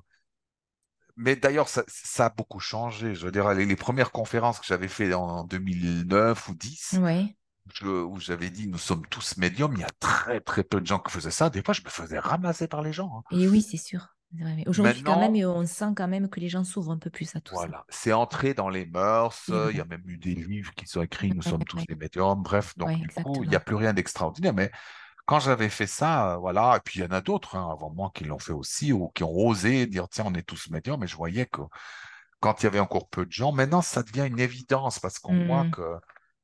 [1.17, 3.15] mais d'ailleurs, ça, ça a beaucoup changé.
[3.15, 7.35] Je veux dire, les, les premières conférences que j'avais fait en 2009 ou 10, Ouais.
[7.73, 10.85] Je- où j'avais dit, nous sommes tous médiums, il y a très très peu de
[10.85, 11.49] gens qui faisaient ça.
[11.49, 13.11] Des fois, je me faisais ramasser par les gens.
[13.17, 13.37] hein.
[13.37, 14.09] Et oui, c'est sûr.
[14.67, 17.39] Aujourd'hui, quand même, on sent quand même que les gens s'ouvrent un peu plus à
[17.41, 17.59] tout ça.
[17.61, 19.43] Voilà, c'est entré dans les mœurs.
[19.47, 22.41] Il y a même eu des livres qui sont écrits, Nous sommes tous des médiums.
[22.43, 24.53] Bref, donc ouais, du coup, il n'y a plus rien d'extraordinaire.
[24.53, 24.71] Mais
[25.25, 27.89] quand j'avais fait ça, euh, voilà, et puis il y en a d'autres hein, avant
[27.91, 30.99] moi qui l'ont fait aussi ou qui ont osé dire, tiens, on est tous médiums.
[30.99, 31.61] Mais je voyais que
[32.41, 35.45] quand il y avait encore peu de gens, maintenant, ça devient une évidence parce qu'on
[35.47, 35.71] voit Mm.
[35.71, 35.81] que,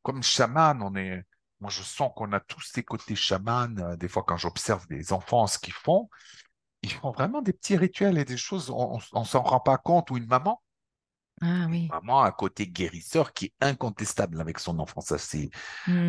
[0.03, 1.23] comme chaman, on est.
[1.59, 3.79] Moi, je sens qu'on a tous ces côtés chaman.
[3.79, 6.09] euh, Des fois, quand j'observe des enfants, ce qu'ils font,
[6.83, 10.11] ils font vraiment des petits rituels et des choses, on, on s'en rend pas compte.
[10.11, 10.61] Ou une maman
[11.41, 11.91] Ah oui.
[11.91, 15.01] vraiment un côté guérisseur qui est incontestable avec son enfant.
[15.01, 15.49] Ça, c'est,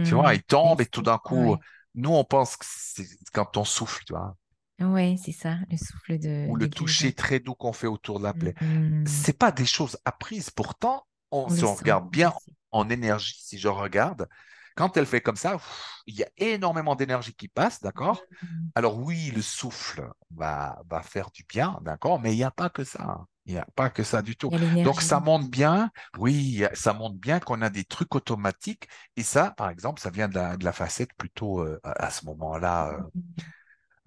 [0.02, 0.36] tu vois, Mm.
[0.36, 1.56] il Et tombe et tout d'un coup,
[1.94, 4.36] nous, on pense que c'est quand on souffle, tu vois,
[4.80, 8.24] Ouais, c'est ça, le souffle de, ou le toucher très doux qu'on fait autour de
[8.24, 8.54] la plaie.
[8.60, 9.04] Mm.
[9.04, 10.50] C'est pas des choses apprises.
[10.50, 12.32] Pourtant, on, On si on regarde bien.
[12.72, 14.28] En énergie, si je regarde,
[14.74, 15.58] quand elle fait comme ça,
[16.06, 18.22] il y a énormément d'énergie qui passe, d'accord?
[18.42, 18.46] Mm.
[18.74, 22.20] Alors oui, le souffle va, va faire du bien, d'accord?
[22.20, 23.02] Mais il n'y a pas que ça.
[23.02, 23.26] hein.
[23.44, 24.50] Il n'y a pas que ça du tout.
[24.84, 28.88] Donc, ça montre bien, oui, ça montre bien qu'on a des trucs automatiques.
[29.16, 32.24] Et ça, par exemple, ça vient de la, de la facette plutôt euh, à, ce
[32.26, 33.02] moment-là, euh,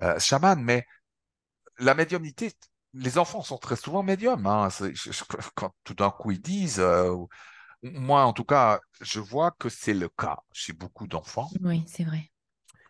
[0.04, 0.62] euh, chaman.
[0.64, 0.88] Mais
[1.80, 2.54] la médiumnité,
[2.94, 4.48] les enfants sont très souvent médiums.
[4.48, 4.70] hein.
[5.56, 7.14] Quand tout d'un coup ils disent, euh,
[7.84, 11.56] moi en tout cas, je vois que c'est le cas chez beaucoup d'enfants.
[11.62, 12.32] Oui, c'est vrai.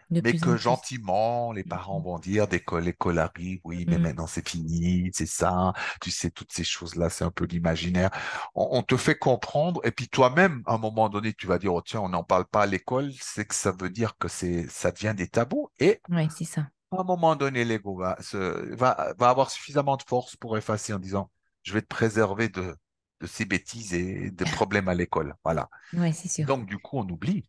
[0.09, 3.99] De Mais que gentiment, les parents vont dire dès que l'école arrive, oui, mais Mm.
[3.99, 8.11] maintenant c'est fini, c'est ça, tu sais, toutes ces choses-là, c'est un peu l'imaginaire.
[8.55, 11.73] On, on te fait comprendre, et puis toi-même, à un moment donné, tu vas dire,
[11.73, 14.67] oh tiens, on n'en parle pas à l'école, c'est que ça veut dire que c'est,
[14.69, 16.69] ça devient des tabous, et Oui, c'est ça.
[16.91, 20.93] à un moment donné, l'ego va, se- va, va avoir suffisamment de force pour effacer
[20.93, 21.31] en disant,
[21.63, 22.75] je vais te préserver de,
[23.21, 25.35] de ces bêtises et des problèmes à l'école.
[25.43, 25.69] Voilà.
[25.93, 26.45] Oui, c'est sûr.
[26.45, 27.43] Donc, du coup, on oublie.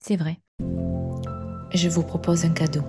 [0.00, 0.40] C'est vrai.
[1.72, 2.82] Je vous propose un cadeau.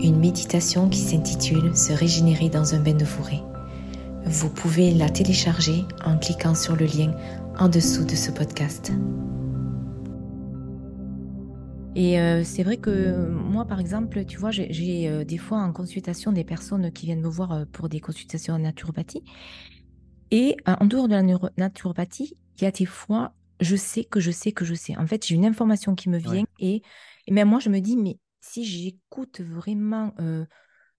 [0.00, 3.42] Une méditation qui s'intitule Se régénérer dans un bain de forêt.
[4.24, 7.14] Vous pouvez la télécharger en cliquant sur le lien
[7.58, 8.92] en dessous de ce podcast.
[11.94, 15.58] Et euh, c'est vrai que moi, par exemple, tu vois, j'ai- j'ai euh, des fois
[15.58, 19.24] en consultation des personnes qui viennent me voir euh, pour des consultations en naturopathie.
[20.30, 21.22] Et euh, en dehors de la
[21.56, 24.96] naturopathie, il y a des fois, je sais que je sais que je sais.
[24.96, 26.82] En fait, j'ai une information qui me vient et,
[27.26, 30.44] et même moi, je me dis, mais si j'écoute vraiment euh,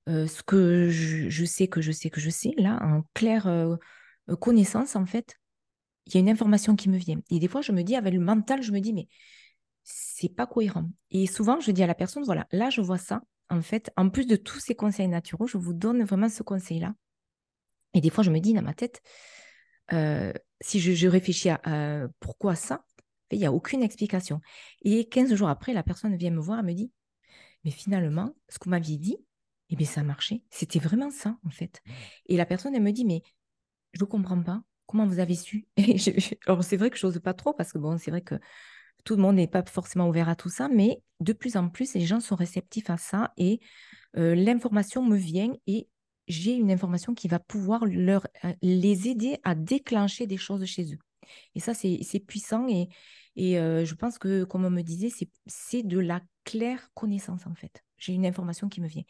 [0.07, 3.49] euh, ce que je, je sais que je sais que je sais, là, en claire
[4.39, 5.35] connaissance, en fait,
[6.05, 7.19] il y a une information qui me vient.
[7.29, 9.07] Et des fois, je me dis, avec le mental, je me dis, mais
[9.83, 10.89] c'est pas cohérent.
[11.11, 13.21] Et souvent, je dis à la personne, voilà, là, je vois ça.
[13.49, 16.93] En fait, en plus de tous ces conseils naturels, je vous donne vraiment ce conseil-là.
[17.93, 19.01] Et des fois, je me dis dans ma tête,
[19.93, 22.85] euh, si je, réfléchis à euh, pourquoi ça,
[23.31, 24.41] il n'y a aucune explication.
[24.81, 26.91] Et 15 jours après, la personne vient me voir et me dit,
[27.63, 29.17] mais finalement, ce que vous m'aviez dit,
[29.69, 30.43] eh bien, ça a marché.
[30.49, 31.81] C'était vraiment ça, en fait.
[32.27, 33.21] Et la personne, elle me dit, mais
[33.93, 34.61] je ne comprends pas.
[34.87, 35.67] Comment vous avez su?
[36.47, 38.35] Alors, c'est vrai que je n'ose pas trop parce que, bon, c'est vrai que
[39.03, 41.93] tout le monde n'est pas forcément ouvert à tout ça, mais de plus en plus,
[41.93, 43.59] les gens sont réceptifs à ça et
[44.17, 45.87] euh, l'information me vient et
[46.29, 50.93] j'ai une information qui va pouvoir leur, euh, les aider à déclencher des choses chez
[50.93, 50.99] eux.
[51.55, 52.89] Et ça, c'est puissant et,
[53.35, 55.09] et euh, je pense que, comme on me disait,
[55.47, 57.83] c'est- de la claire connaissance en fait.
[57.97, 59.03] J'ai une information qui me vient.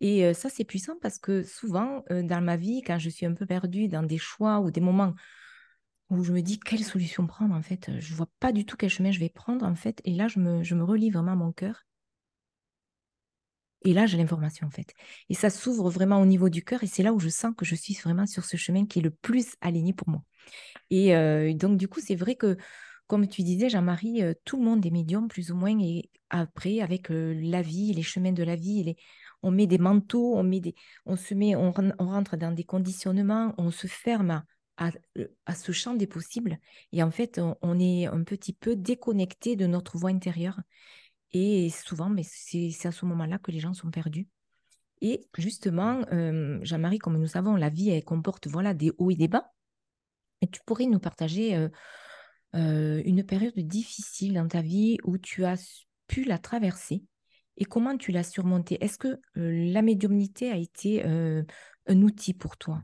[0.00, 3.34] Et euh, ça, c'est puissant parce que souvent, dans ma vie, quand je suis un
[3.34, 5.14] peu perdue dans des choix ou des moments
[6.10, 8.90] où je me dis quelle solution prendre en fait, je vois pas du tout quel
[8.90, 10.00] chemin je vais prendre en fait.
[10.04, 11.84] Et là, je me, je me relie vraiment à mon cœur.
[13.82, 14.92] Et là, j'ai l'information en fait.
[15.28, 17.64] Et ça s'ouvre vraiment au niveau du cœur et c'est là où je sens que
[17.64, 20.22] je suis vraiment sur ce chemin qui est le plus aligné pour moi.
[20.90, 22.56] Et euh, donc, du coup, c'est vrai que,
[23.06, 25.78] comme tu disais, Jean-Marie, euh, tout le monde est médium plus ou moins.
[25.80, 28.96] Et après, avec euh, la vie, les chemins de la vie,
[29.42, 31.56] on met des manteaux, on, se met...
[31.56, 34.44] on, ren- on rentre dans des conditionnements, on se ferme
[34.76, 36.58] à ce champ des possibles.
[36.92, 40.58] Et en fait, on, on est un petit peu déconnecté de notre voix intérieure.
[41.32, 44.26] Et souvent, mais c'est à ce moment-là que les gens sont perdus.
[45.00, 49.28] Et justement, euh, Jean-Marie, comme nous savons, la vie, comporte voilà, des hauts et des
[49.28, 49.52] bas.
[50.42, 51.68] Et tu pourrais nous partager euh,
[52.54, 57.04] euh, une période difficile dans ta vie où tu as pu la traverser
[57.56, 58.82] et comment tu l'as surmontée?
[58.82, 62.82] Est-ce que la médiumnité a été un outil pour toi?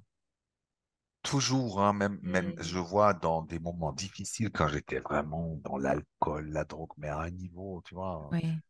[1.26, 2.56] Toujours, hein, même, même, Mm.
[2.58, 7.18] je vois dans des moments difficiles quand j'étais vraiment dans l'alcool, la drogue, mais à
[7.18, 8.62] un niveau, tu vois, Ouais,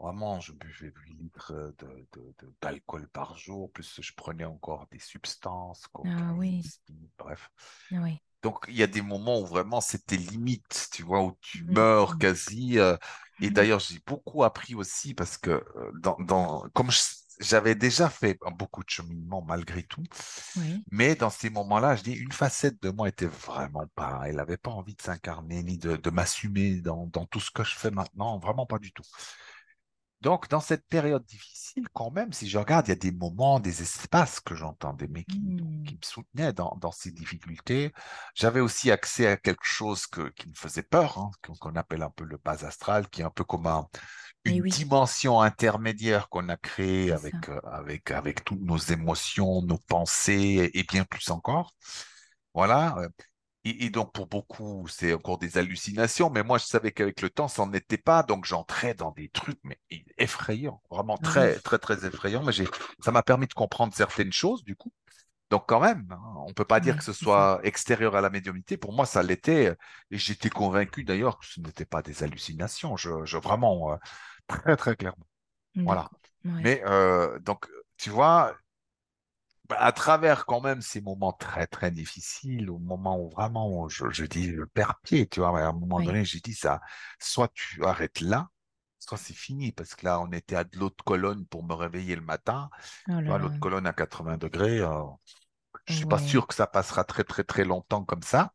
[0.00, 4.86] vraiment, je buvais 8 litres de, de- de- d'alcool par jour, plus je prenais encore
[4.92, 6.62] des substances, ah oui,
[7.18, 7.50] bref.
[7.92, 8.20] ah ouais.
[8.42, 11.74] Donc, il y a des moments où vraiment c'était limite, tu vois, où tu Mm,
[11.74, 12.18] meurs mm.
[12.18, 12.78] quasi.
[12.78, 12.96] euh,
[13.40, 17.00] et d'ailleurs, j'ai beaucoup appris aussi parce que euh, dans, dans, comme je-
[17.40, 20.02] j'avais déjà fait beaucoup de cheminement malgré tout,
[20.56, 24.36] Oui, mais dans ces moments-là, je dis, une facette de moi était vraiment pas, elle
[24.36, 27.74] n'avait pas envie de s'incarner ni de, de m'assumer dans, dans tout ce que je
[27.76, 29.04] fais maintenant, vraiment pas du tout.
[30.20, 33.60] Donc, dans cette période difficile, quand même, si je regarde, il y a des moments,
[33.60, 35.84] des espaces que j'entendais, mais qui, Mm.
[35.84, 37.92] qui me soutenaient dans, dans ces difficultés.
[38.34, 42.10] J'avais aussi accès à quelque chose que, qui me faisait peur, hein, qu'on appelle un
[42.10, 43.86] peu le bas astral, qui est un peu comme un-
[44.44, 49.78] une oui, dimension intermédiaire qu'on a créée avec, euh, avec, avec toutes nos émotions, nos
[49.78, 51.72] pensées et, bien plus encore.
[52.54, 52.96] Voilà.
[52.98, 53.08] euh,
[53.64, 57.30] et, et donc, pour beaucoup, c'est encore des hallucinations, mais moi, je savais qu'avec le
[57.30, 58.22] temps, ça n'en était pas.
[58.22, 59.78] Donc, j'entrais dans des trucs, mais
[60.18, 62.42] effrayants, vraiment Ah très, oui, très, très effrayants.
[62.42, 62.52] Mais
[63.00, 64.92] ça m'a permis de comprendre certaines choses, du coup.
[65.50, 68.76] Donc, quand même, hein, on peut pas dire que ce soit extérieur à la médiumnité.
[68.76, 69.74] Pour moi, ça l'était.
[70.10, 72.96] Et j'étais convaincu, d'ailleurs, que ce n'était pas des hallucinations.
[72.96, 73.96] Je, je vraiment, euh,
[74.46, 75.26] très, très clairement.
[75.84, 76.10] Voilà.
[76.44, 76.64] Ouais.
[76.64, 78.56] Mais, euh, donc, tu vois,
[79.70, 84.24] à travers quand même ces moments très très difficiles, au moment où vraiment je, je
[84.26, 86.02] dis je perds pied, tu vois, à un moment Oui.
[86.02, 86.80] donné, j'ai dit ça,
[87.18, 88.48] soit tu arrêtes là,
[88.98, 92.14] soit c'est fini, parce que là, on était à de l'autre colonne pour me réveiller
[92.16, 92.68] le matin,
[93.26, 95.02] Oh l'autre colonne à 80 degrés, euh,
[95.86, 98.52] je suis pas sûr que ça passera très très très longtemps comme ça,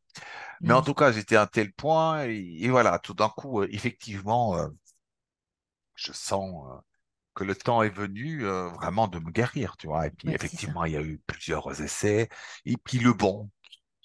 [0.64, 3.62] mais en tout cas, j'étais à un tel point, et, et voilà, tout d'un coup,
[3.64, 4.58] euh, effectivement,
[6.00, 6.80] je sens euh,
[7.36, 10.08] que le temps est venu euh, vraiment de me guérir, tu vois.
[10.08, 12.30] Et puis Ouais, effectivement, il y a eu plusieurs essais.
[12.66, 13.52] Et puis le bon,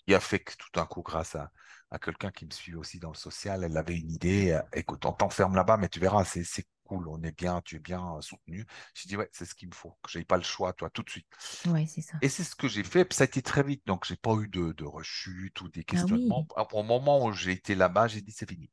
[0.06, 1.50] qui a fait que tout d'un coup, grâce à,
[1.90, 4.52] à quelqu'un qui me suit aussi dans le social, elle avait une idée.
[4.52, 6.44] euh, écoute, on t'enferme là-bas, mais tu verras, c'est
[6.84, 8.66] cool, on est bien, tu es bien soutenu.
[8.94, 11.02] J'ai dit, ouais, c'est ce qu'il me faut, que j'ai pas le choix, toi, tout
[11.02, 11.26] de suite.
[11.66, 12.18] Ouais, c'est ça.
[12.20, 14.34] Et c'est ce que j'ai fait, puis ça a été très vite, donc j'ai pas
[14.36, 16.46] eu de, de rechute ou des Ah questionnements.
[16.46, 16.48] oui.
[16.72, 18.70] Au moment où j'ai été là-bas, j'ai dit, c'est fini.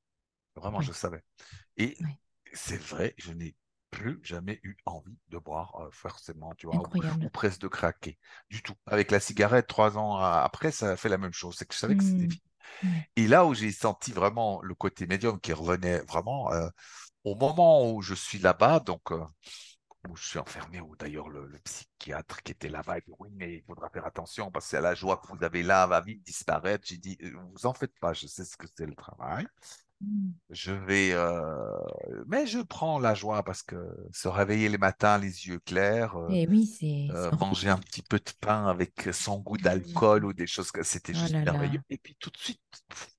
[0.55, 1.23] Vraiment, je savais.
[1.77, 1.97] Et.
[2.53, 3.55] C'est vrai, je n'ai
[3.89, 8.17] plus jamais eu envie de boire euh, forcément, tu vois, ou, ou presque de craquer,
[8.49, 8.75] du tout.
[8.85, 11.55] Avec la cigarette, trois ans après, ça a fait la même chose.
[11.57, 12.43] C'est que je savais que c'était fini.
[12.83, 13.09] Ouais.
[13.17, 16.69] Et là où j'ai senti vraiment le côté médium qui revenait vraiment, euh,
[17.25, 19.25] au moment où je suis là-bas, donc euh,
[20.07, 23.29] où je suis enfermé, où d'ailleurs le, le psychiatre qui était là-bas, il dit oui,
[23.33, 26.23] mais il faudra faire attention parce que la joie que vous avez là va vite
[26.23, 26.85] disparaître.
[26.87, 27.17] J'ai dit,
[27.53, 29.45] vous en faites pas, je sais ce que c'est le travail.
[30.49, 31.79] Je vais, euh,
[32.27, 33.75] mais je prends la joie parce que
[34.11, 37.77] se réveiller les matins, les yeux clairs, euh, Et oui, c'est euh, c'est manger un
[37.77, 40.25] petit peu de pain avec son goût d'alcool Hmm.
[40.25, 41.79] ou des choses que c'était Oh juste merveilleux.
[41.79, 41.83] là.
[41.89, 43.09] Et puis tout de suite, pff,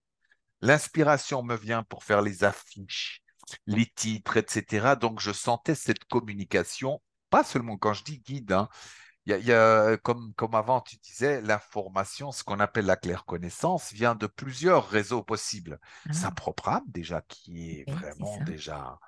[0.63, 3.23] l'inspiration me vient pour faire les affiches,
[3.67, 4.97] les titres, etc.
[4.97, 8.69] Donc je sentais cette communication, pas seulement quand je dis guide, hein,
[9.27, 13.25] y a, y a, comme, comme avant, tu disais, l'information, ce qu'on appelle la claire
[13.25, 15.79] connaissance, vient de plusieurs réseaux possibles.
[16.11, 18.99] Sa Ah, propre âme, déjà, qui est oui, c'est vraiment déjà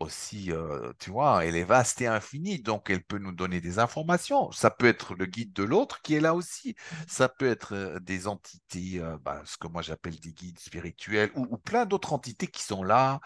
[0.00, 3.80] aussi, euh, tu vois, elle est vaste et infinie, donc elle peut nous donner des
[3.80, 4.50] informations.
[4.52, 6.76] Ça peut être le guide de l'autre qui est là aussi.
[7.08, 11.32] Ça peut être euh, des entités, euh, bah, ce que moi j'appelle des guides spirituels,
[11.34, 13.20] ou, ou plein d'autres entités qui sont là,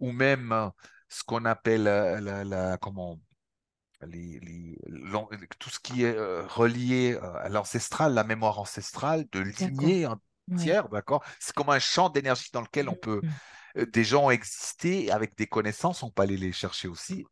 [0.00, 0.68] ou même euh,
[1.08, 3.20] ce qu'on appelle euh, la, la- comment
[4.06, 9.26] les, les- l'an- tout ce qui est euh, relié euh, à l'ancestral, la mémoire ancestrale,
[9.32, 11.24] de lignée entière, d'accord?
[11.40, 13.38] C'est comme un champ d'énergie dans lequel on peut, Hmm.
[13.78, 17.26] euh, des gens ont existé avec des connaissances, on peut aller les chercher aussi.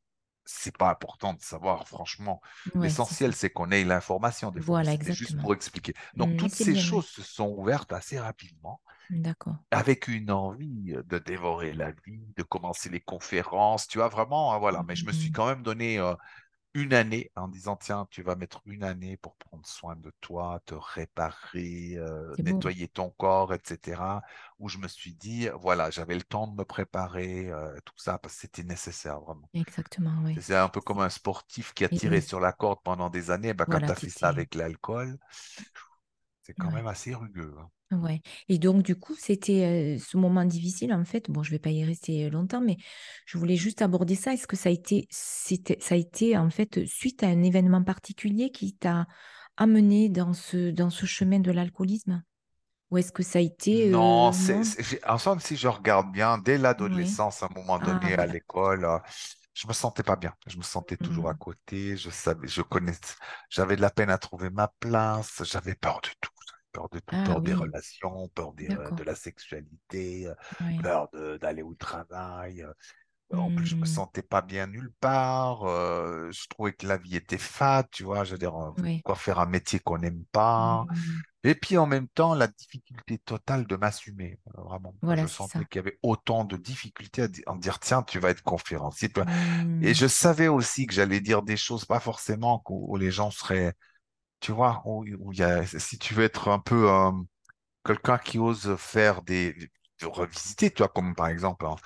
[0.47, 2.41] C'est pas important de savoir, franchement.
[2.75, 2.83] C'est.
[2.83, 5.95] L'essentiel, c'est qu'on ait l'information des fois, Voilà, c'était juste pour expliquer.
[6.19, 9.59] Donc, toutes c'est ces bien, choses se sont ouvertes assez rapidement, D'accord.
[9.71, 14.59] avec une envie de dévorer la vie, de commencer les conférences, tu vois, vraiment, hein,
[14.59, 14.83] voilà.
[14.87, 15.33] Mais je me suis Hmm.
[15.33, 16.15] quand même donné euh,
[16.75, 20.61] une année en disant, tiens, tu vas mettre une année pour prendre soin de toi,
[20.67, 24.23] te réparer, euh, nettoyer ton corps, etc.
[24.59, 28.19] Où je me suis dit, voilà, j'avais le temps de me préparer, euh, tout ça,
[28.19, 29.51] parce que c'était nécessaire, vraiment.
[29.55, 30.43] Exactement, oui.
[30.43, 33.31] C'est un peu comme un sportif qui a tiré oui, sur la corde pendant des
[33.31, 33.55] années.
[33.55, 35.19] Ben, quand tu as fait ça avec l'alcool,
[36.43, 36.73] c'est quand Ouais.
[36.73, 37.55] même assez rugueux.
[37.59, 37.71] hein.
[37.93, 38.23] Ouais.
[38.49, 41.31] Et donc, du coup, c'était euh, ce moment difficile, en fait.
[41.31, 42.79] Bon, je vais pas y rester longtemps, mais
[43.27, 44.33] je voulais juste aborder ça.
[44.33, 47.83] Est-ce que ça a été, c'était, ça a été, en fait, suite à un événement
[47.85, 49.07] particulier qui t'a
[49.59, 52.23] amené dans ce, dans ce chemin de l'alcoolisme?
[52.91, 54.65] Ou est-ce que ça a été, Non, c'est, non?
[54.65, 57.19] c'est- j'ai- ensemble, si je regarde bien, dès Oui.
[57.19, 58.99] l'adolescence, à un moment Ah, donné, à l'école, euh,
[59.55, 60.35] je me sentais pas bien.
[60.47, 61.37] Je me sentais toujours à Hmm.
[61.37, 61.97] côté.
[61.97, 63.15] Je savais, je connaissais,
[63.51, 65.43] j'avais de la peine à trouver ma place.
[65.45, 66.32] J'avais peur de tout.
[66.73, 70.77] Peur de tout, Ah peur des relations, peur des, euh, de la sexualité, euh, Oui.
[70.83, 71.09] peur
[71.41, 72.63] d'aller au travail.
[72.63, 72.73] euh,
[73.37, 73.87] en plus, je me Hmm.
[73.87, 75.65] sentais pas bien nulle part.
[75.65, 78.25] euh, je trouvais que la vie était fade, tu vois.
[78.25, 79.05] Je veux dire, Oui.
[79.17, 80.87] faire un métier qu'on n'aime pas?
[80.87, 81.23] Hmm.
[81.45, 84.39] Et puis en même temps, la difficulté totale de m'assumer.
[84.57, 88.19] Vraiment, Voilà, je sentais qu'il y avait autant de difficultés à en dire, tiens, tu
[88.21, 89.11] vas être conférencier.
[89.81, 89.95] Et Hmm.
[89.95, 93.75] je savais aussi que j'allais dire des choses, pas forcément où, les gens seraient,
[94.43, 97.13] tu vois, où, y a, si tu veux être un peu euh,
[97.87, 99.55] quelqu'un qui ose faire des,
[100.01, 101.77] de revisiter, tu vois, comme par exemple, hein,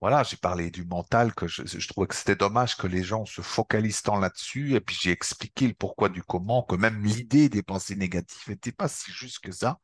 [0.00, 3.26] voilà, j'ai parlé du mental, que je, je trouvais que c'était dommage que les gens
[3.26, 7.48] se focalisent tant là-dessus, et puis j'ai expliqué le pourquoi du comment, que même l'idée
[7.50, 9.80] des pensées négatives n'était pas si juste que ça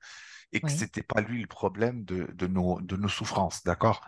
[0.53, 0.73] et que Oui.
[0.73, 4.07] c'était pas lui le problème de, de nos, de nos souffrances, d'accord?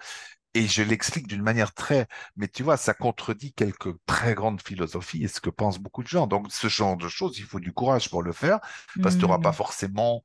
[0.58, 5.22] Et je l'explique d'une manière très, mais tu vois, ça contredit quelques très grandes philosophies
[5.24, 6.26] et ce que pensent beaucoup de gens.
[6.26, 8.58] Donc, ce genre de choses, il faut du courage pour le faire,
[9.00, 9.52] parce que tu n'auras pas Hmm.
[9.52, 10.22] forcément,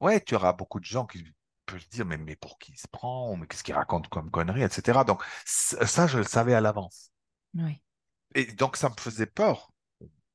[0.00, 1.24] ouais, tu auras beaucoup de gens qui
[1.66, 4.62] peuvent dire, mais, mais pour qui il se prend, mais qu'est-ce qu'il raconte comme conneries,
[4.64, 5.04] etc.
[5.04, 7.12] Donc, ça, je le savais à l'avance.
[7.54, 7.80] Oui.
[8.34, 9.70] Et donc, ça me faisait peur,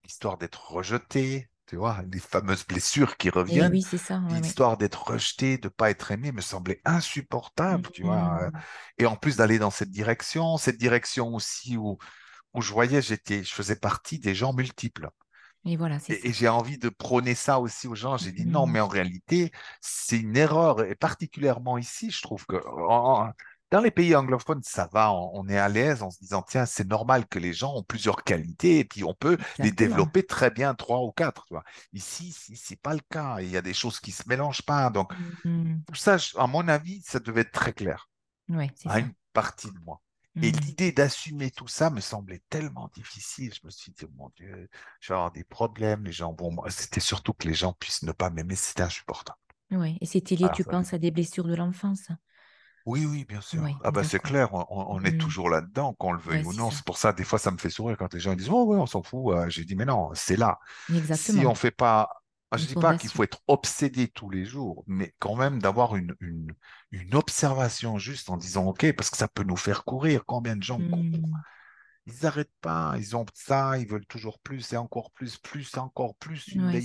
[0.05, 3.69] l'histoire d'être rejeté, tu vois, les fameuses blessures qui Et reviennent.
[3.69, 4.21] oui, ça.
[4.29, 8.39] L'histoire d'être rejeté, de pas être aimé me semblait insupportable, tu vois.
[8.43, 8.51] euh.
[8.51, 8.59] Hmm.
[8.97, 11.97] Et en plus d'aller dans cette direction, cette direction aussi où,
[12.53, 15.09] où je voyais, j'étais, je faisais partie des gens multiples.
[15.65, 18.17] Et voilà, Et, j'ai envie de prôner ça aussi aux gens.
[18.17, 19.51] J'ai dit non, mais en réalité,
[19.81, 20.83] c'est une erreur.
[20.83, 23.31] Et particulièrement ici, je trouve que en-
[23.75, 26.65] dans les pays anglophones, ça va, on, on est à l'aise en se disant, tiens,
[26.65, 30.49] c'est normal que les gens ont plusieurs qualités et puis on peut les développer très
[30.51, 31.45] bien, trois ou quatre.
[31.47, 31.63] tu vois.
[31.93, 33.37] Ici, c'est pas le cas.
[33.41, 34.89] Il y a des choses qui se mélangent pas.
[34.89, 35.11] Donc,
[35.87, 38.09] tout ça, à mon avis, ça devait être très clair
[38.75, 39.01] c'est à ça.
[39.01, 40.01] une partie de moi.
[40.41, 40.51] Et Mhm.
[40.51, 43.53] l'idée d'assumer tout ça me semblait tellement difficile.
[43.53, 46.03] Je me suis dit, mon Dieu, je vais avoir des problèmes.
[46.05, 46.55] Les gens vont.
[46.69, 48.55] C'était surtout que les gens puissent ne pas m'aimer.
[48.55, 49.39] C'était insupportable.
[49.71, 49.97] Ouais.
[50.01, 52.07] Et c'était lié, Alors, tu penses, à des blessures de l'enfance?
[52.85, 53.79] Oui, oui, bien Oui, sûr.
[53.83, 55.17] Ah bah c'est clair, on, est Mhm.
[55.17, 56.69] toujours là-dedans, qu'on le veuille Ouais, ou non.
[56.69, 58.77] C'est pour ça, des fois, ça me fait sourire quand les gens disent, oh oui,
[58.77, 59.33] on s'en fout.
[59.33, 60.59] Euh, J'ai dit, mais non, c'est là.
[61.09, 62.09] Si on fait pas,
[62.51, 65.59] ah, je Une dis pas qu'il faut être obsédé tous les jours, mais quand même
[65.61, 66.53] d'avoir une, une,
[66.91, 70.23] une observation juste en disant, OK, parce que ça peut nous faire courir.
[70.25, 71.29] Combien de gens courent?
[72.07, 75.79] Ils n'arrêtent pas, ils ont ça, ils veulent toujours plus et encore plus, plus et
[75.79, 76.81] encore plus, une Ouais.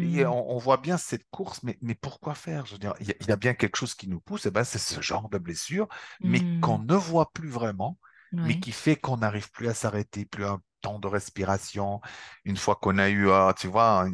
[0.00, 0.26] Et Mhm.
[0.26, 2.66] on, on voit bien cette course, mais, mais pourquoi faire?
[2.66, 4.46] Je veux dire, il y, a il y a bien quelque chose qui nous pousse,
[4.46, 5.88] et ben c'est ce genre de blessure,
[6.24, 6.84] mais qu'on Mhm.
[6.84, 7.98] ne voit plus vraiment,
[8.42, 12.00] mais qui fait qu'on n'arrive plus à s'arrêter, plus un temps de respiration.
[12.44, 14.06] Une fois qu'on a eu, euh, tu vois,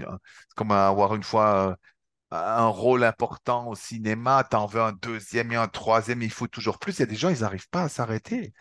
[0.57, 1.77] comme avoir une fois euh,
[2.33, 6.79] un rôle important au cinéma, t'en veux un deuxième et un troisième, il faut toujours
[6.79, 6.97] plus.
[6.99, 8.53] Il y a des gens, ils n'arrivent pas à s'arrêter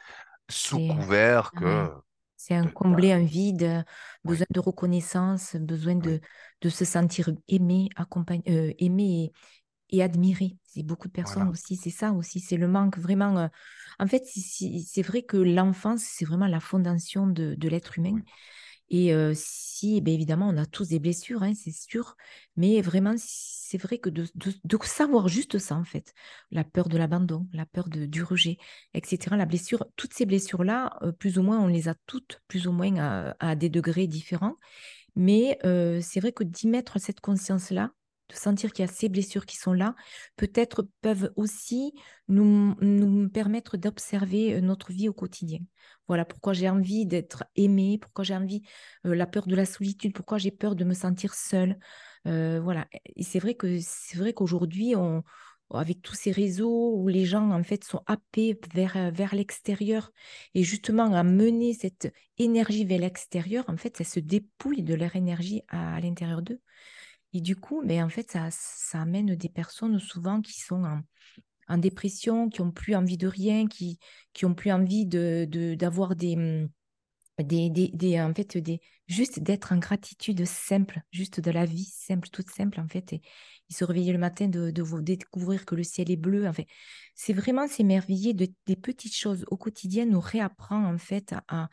[0.49, 1.91] sous couvert que
[2.37, 3.83] C'est un combler un vide, euh,
[4.25, 6.19] oui, besoin de reconnaissance, besoin de,
[6.61, 9.31] de se sentir aimé, accompagné, euh, aimé
[9.89, 10.57] et, et admiré.
[10.63, 11.49] C'est beaucoup de personnes voilà.
[11.49, 13.37] aussi, c'est ça aussi, c'est le manque vraiment.
[13.37, 13.47] euh,
[13.99, 18.15] En fait, c'est vrai que l'enfance, c'est vraiment la fondation de, de l'être humain.
[18.15, 18.25] Oui,
[18.89, 22.15] Et si, bien évidemment, on a tous des blessures, hein, c'est sûr,
[22.55, 24.27] mais vraiment, c'est vrai que de,
[24.83, 26.13] savoir juste ça, en fait,
[26.51, 28.57] la peur de l'abandon, la peur de, du rejet,
[28.93, 32.71] etc., la blessure, toutes ces blessures-là, plus ou moins, on les a toutes, plus ou
[32.71, 34.55] moins, à, des degrés différents.
[35.15, 35.57] Mais
[36.01, 37.91] c'est vrai que d'y mettre cette conscience-là,
[38.29, 39.95] de sentir qu'il y a ces blessures qui sont là,
[40.35, 41.93] peut-être peuvent aussi
[42.27, 45.59] nous, nous permettre d'observer euh, notre vie au quotidien.
[46.07, 48.61] Voilà pourquoi j'ai envie d'être aimée, pourquoi j'ai envie,
[49.05, 51.77] euh, la peur de la solitude, pourquoi j'ai peur de me sentir seule.
[52.27, 52.87] Euh, voilà.
[53.15, 55.23] Et c'est vrai que c'est vrai qu'aujourd'hui, on,
[55.71, 60.11] avec tous ces réseaux où les gens en fait sont happés vers, vers l'extérieur
[60.53, 65.15] et justement à mener cette énergie vers l'extérieur, en fait, ça se dépouille de leur
[65.15, 66.61] énergie à l'intérieur d'eux.
[67.35, 70.85] Et du coup, mais en fait, ça, amène des personnes souvent qui sont
[71.67, 73.99] en, dépression, qui ont plus envie de rien, qui,
[74.31, 76.69] qui ont plus envie d'avoir des, hum,
[77.43, 78.57] des, en fait,
[79.07, 83.11] juste d'être en gratitude simple, juste de la vie simple, toute simple, en fait.
[83.11, 83.21] Et
[83.69, 86.47] se réveillent le matin de, de découvrir que le ciel est bleu.
[86.47, 86.67] En fait,
[87.15, 91.67] c'est vraiment s'émerveiller de, des petites choses au quotidien, nous réapprend, en fait, à,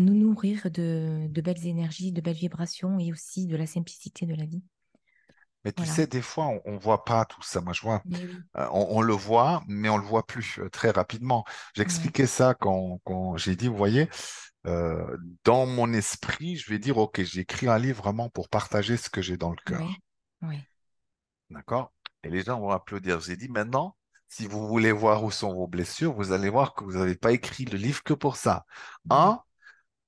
[0.00, 4.44] nous nourrir de belles énergies, de belles vibrations et aussi de la simplicité de la
[4.44, 4.64] vie.
[5.64, 5.92] Mais tu Voilà.
[5.94, 7.60] sais, des fois, on, on voit pas tout ça.
[7.60, 10.70] Moi, je vois, oui, euh, on, on le voit, mais on le voit plus euh,
[10.70, 11.44] très rapidement.
[11.74, 14.08] J'expliquais ça quand, quand j'ai dit, vous voyez,
[14.66, 18.96] euh, dans mon esprit, je vais dire, OK, j'ai écrit un livre vraiment pour partager
[18.96, 20.02] ce que j'ai dans le cœur.
[20.42, 20.68] ouais.
[21.50, 21.92] D'accord?
[22.22, 23.20] Et les gens vont applaudir.
[23.20, 23.96] J'ai dit, maintenant,
[24.28, 27.32] si vous voulez voir où sont vos blessures, vous allez voir que vous n'avez pas
[27.32, 28.66] écrit le livre que pour ça.
[29.10, 29.40] Un,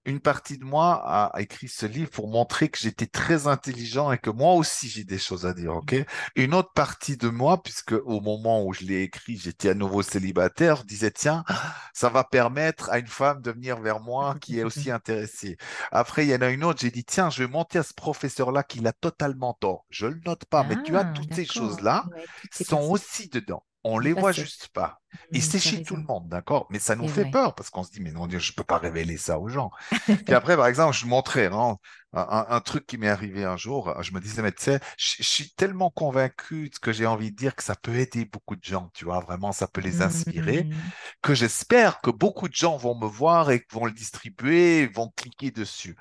[0.07, 4.19] une partie de moi a écrit ce livre pour montrer que j'étais très intelligent et
[4.19, 5.95] que moi aussi j'ai des choses à dire, ok?
[6.37, 10.03] Une autre partie de moi, puisque au moment où je l'ai écrit, j'étais à nouveau
[10.03, 11.45] célibataire, je disais, tiens,
[11.93, 15.57] ça va permettre à une femme de venir vers moi qui est aussi intéressée.
[15.93, 17.95] Après, il y en a une autre, j'ai dit, tiens, je vais monter à ce
[17.95, 19.85] professeur-là qui a totalement tort.
[19.91, 23.65] Je le note pas, mais tu as Ah, toutes ces choses-là Ouais, sont aussi dedans.
[23.83, 24.99] On les voit juste pas.
[25.33, 26.67] Et Mm, c'est chez tout le monde, d'accord?
[26.71, 27.31] Mais ça nous fait vrai.
[27.31, 29.71] peur parce qu'on se dit, mais non, je peux pas révéler ça aux gens.
[30.27, 31.77] Puis après, par exemple, je montrais hein,
[32.13, 33.95] un, truc qui m'est arrivé un jour.
[34.03, 37.07] Je me disais, mais tu sais, je, je suis tellement convaincu de ce que j'ai
[37.07, 39.81] envie de dire que ça peut aider beaucoup de gens, tu vois, vraiment, ça peut
[39.81, 40.75] les inspirer, Mm,
[41.23, 45.51] que j'espère que beaucoup de gens vont me voir et vont le distribuer, vont cliquer
[45.51, 45.97] dessus.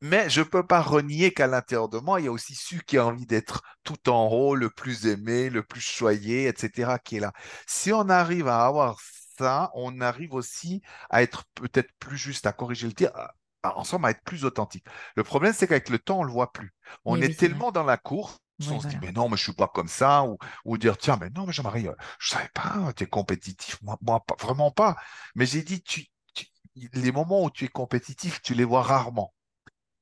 [0.00, 2.82] Mais je ne peux pas renier qu'à l'intérieur de moi, il y a aussi celui
[2.84, 7.16] qui a envie d'être tout en haut, le plus aimé, le plus choyé, etc., qui
[7.16, 7.32] est là.
[7.66, 9.00] Si on arrive à avoir
[9.38, 13.34] ça, on arrive aussi à être peut-être plus juste, à corriger le tir, à-
[13.64, 14.86] à- ensemble, à être plus authentique.
[15.16, 16.72] Le problème, c'est qu'avec le temps, on ne le voit plus.
[17.04, 19.42] On oui, est tellement dans la course, Oui, on se dit, mais non, mais je
[19.44, 22.48] suis pas comme ça, ou, ou dire, tiens, mais non, mais Jean-Marie, euh, je savais
[22.54, 24.96] pas, tu es compétitif, moi, moi, pas- vraiment pas.
[25.34, 26.46] Mais j'ai dit, tu, tu-
[26.92, 29.32] les moments où tu es compétitif, tu les vois rarement.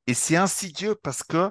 [0.07, 1.51] Et c'est insidieux parce que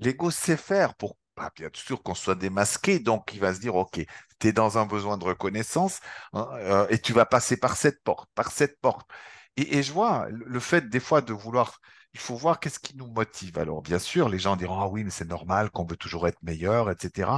[0.00, 2.98] l'ego sait faire pour, bah, bien sûr, qu'on soit démasqué.
[2.98, 4.00] Donc, il va se dire, OK,
[4.40, 6.00] tu es dans un besoin de reconnaissance
[6.32, 9.08] hein, euh, et tu vas passer par cette porte, par cette porte.
[9.56, 11.78] Et, et je vois le fait des fois de vouloir
[12.14, 13.58] il faut voir qu'est-ce qui nous motive.
[13.58, 16.42] Alors, bien sûr, les gens diront, ah oui, mais c'est normal qu'on veut toujours être
[16.42, 17.30] meilleur, etc.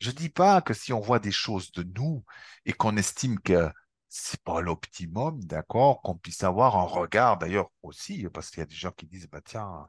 [0.00, 2.24] Je dis pas que si on voit des choses de nous
[2.64, 3.70] et qu'on estime que
[4.08, 8.66] c'est pas l'optimum, d'accord, qu'on puisse avoir un regard, d'ailleurs aussi, parce qu'il y a
[8.66, 9.86] des gens qui disent, bah tiens,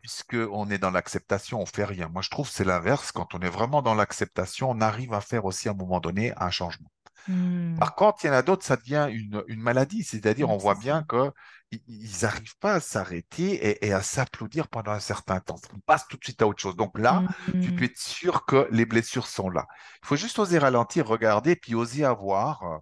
[0.00, 2.08] puisqu'on est dans l'acceptation, on fait rien.
[2.08, 3.12] Moi, je trouve que c'est l'inverse.
[3.12, 6.32] Quand on est vraiment dans l'acceptation, on arrive à faire aussi à un moment donné
[6.38, 6.90] un changement.
[7.26, 7.78] Hmm.
[7.78, 10.04] Par contre, il y en a d'autres, ça devient une, une maladie.
[10.04, 15.00] C'est-à-dire, on voit bien qu'ils n'arrivent pas à s'arrêter et, et à s'applaudir pendant un
[15.00, 15.56] certain temps.
[15.74, 16.76] On passe tout de suite à autre chose.
[16.76, 17.24] Donc là,
[17.60, 17.86] tu peux Hmm.
[17.86, 19.66] être sûr que les blessures sont là.
[20.02, 22.78] Il faut juste oser ralentir, regarder, puis oser avoir euh,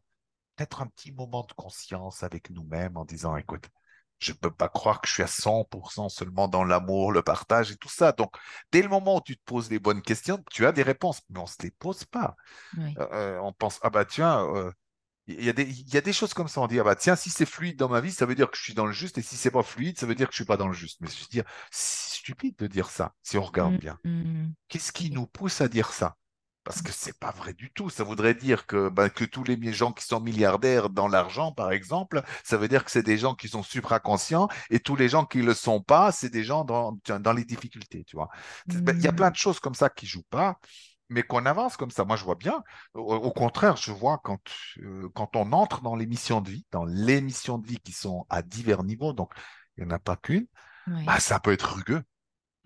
[0.59, 3.69] peut-être un petit moment de conscience avec nous-mêmes en disant, écoute,
[4.19, 7.71] je ne peux pas croire que je suis à 100% seulement dans l'amour, le partage
[7.71, 8.11] et tout ça.
[8.13, 8.35] Donc,
[8.73, 11.39] dès le moment où tu te poses les bonnes questions, tu as des réponses, mais
[11.39, 12.35] on ne se les pose pas.
[12.77, 12.99] Oui.
[12.99, 14.73] Euh, euh, on pense, ah bah tiens, euh,
[15.29, 16.61] il y a des, il y a des choses comme ça.
[16.63, 18.57] On dit, ah bah tiens, si c'est fluide dans ma vie, ça veut dire que
[18.59, 20.39] je suis dans le juste, et si c'est pas fluide, ça veut dire que je
[20.39, 21.01] suis pas dans le juste.
[21.01, 23.79] Mais je veux dire, c'est stupide de dire ça, si on regarde Hmm.
[23.79, 23.99] bien.
[24.05, 24.49] Hmm.
[24.69, 26.17] Qu'est-ce qui nous pousse à dire ça?
[26.69, 27.89] Parce que c'est pas vrai du tout.
[27.89, 32.23] Ça voudrait dire que, que tous les gens qui sont milliardaires dans l'argent, par exemple,
[32.45, 35.41] ça veut dire que c'est des gens qui sont supraconscients et tous les gens qui
[35.41, 38.29] le sont pas, c'est des gens dans, dans les difficultés, tu vois.
[38.67, 40.59] Ben, Il y a plein de choses comme ça qui jouent pas,
[41.09, 42.05] mais qu'on avance comme ça.
[42.05, 42.63] Moi, je vois bien.
[42.93, 44.41] Au, au contraire, je vois quand,
[44.83, 47.93] euh, quand on entre dans les missions de vie, dans les missions de vie qui
[47.93, 49.33] sont à divers niveaux, donc
[49.79, 50.47] il n'y en a pas qu'une,
[51.07, 52.03] bah, ça peut être rugueux.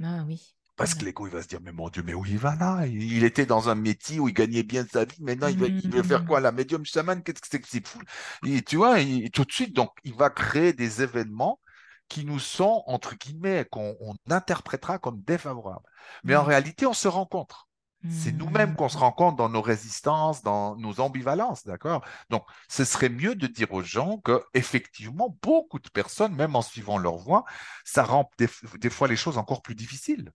[0.03, 0.55] Ah oui.
[0.83, 2.85] Parce que l'ego, il va se dire, mais mon Dieu, mais où il va là?
[2.87, 5.23] Il était dans un métier où il gagnait bien sa vie.
[5.23, 6.41] Maintenant, il veut, il veut faire quoi?
[6.41, 8.01] La médium chaman, qu'est-ce que c'est que c'est fou?
[8.45, 11.61] Et tu vois, il- tout de suite, donc, il va créer des événements
[12.09, 15.87] qui nous sont, entre guillemets, qu'on on interprétera comme défavorables.
[16.25, 16.49] Mais en Oui.
[16.49, 17.69] réalité, on se rencontre.
[18.09, 22.05] C'est nous-mêmes qu'on se rencontre dans nos résistances, dans nos ambivalences, d'accord?
[22.29, 26.63] Donc, ce serait mieux de dire aux gens que, effectivement, beaucoup de personnes, même en
[26.63, 27.45] suivant leur voie,
[27.85, 28.49] ça rend des,
[28.81, 30.33] des fois les choses encore plus difficiles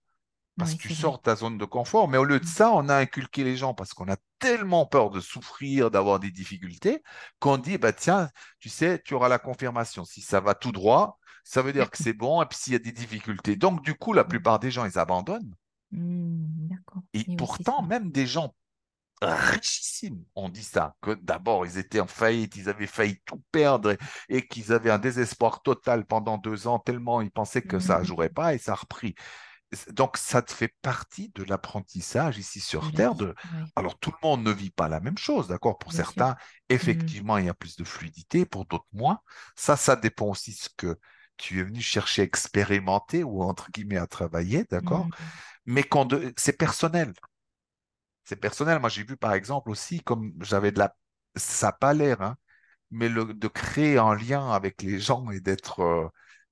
[0.58, 2.08] parce Oui, que tu sors de ta zone de confort.
[2.08, 5.10] Mais au lieu de ça, on a inculqué les gens parce qu'on a tellement peur
[5.10, 7.02] de souffrir, d'avoir des difficultés,
[7.38, 10.04] qu'on dit, bah, tiens, tu sais, tu auras la confirmation.
[10.04, 12.76] Si ça va tout droit, ça veut dire que c'est bon, et puis s'il y
[12.76, 13.56] a des difficultés.
[13.56, 15.54] Donc, du coup, la plupart des gens, ils abandonnent.
[15.90, 17.02] D'accord.
[17.14, 18.54] Et pourtant, même des gens
[19.20, 23.92] richissimes ont dit ça, que d'abord, ils étaient en faillite, ils avaient failli tout perdre
[23.92, 23.98] et,
[24.28, 28.04] et qu'ils avaient un désespoir total pendant deux ans, tellement ils pensaient que ça ne
[28.04, 29.14] jouerait pas et ça a repris.
[29.90, 33.12] Donc, ça te fait partie de l'apprentissage ici sur Terre.
[33.12, 33.18] vie.
[33.18, 33.34] De...
[33.44, 33.60] Oui.
[33.76, 35.78] Alors, tout le monde ne vit pas la même chose, d'accord?
[35.78, 36.36] Pour Bien certains,
[36.70, 36.74] Hmm.
[36.74, 39.20] effectivement, il y a plus de fluidité, pour d'autres, moins.
[39.56, 40.98] Ça, ça dépend aussi de ce que
[41.36, 45.06] tu es venu chercher à expérimenter ou, entre guillemets, à travailler, d'accord?
[45.06, 45.10] Hmm.
[45.66, 46.32] Mais quand de...
[46.36, 47.12] c'est personnel.
[48.24, 48.78] C'est personnel.
[48.80, 50.94] Moi, j'ai vu, par exemple, aussi, comme j'avais de la...
[51.36, 52.36] Ça n'a pas l'air, hein,
[52.90, 53.26] mais le...
[53.34, 55.80] de créer un lien avec les gens et d'être...
[55.80, 56.08] euh,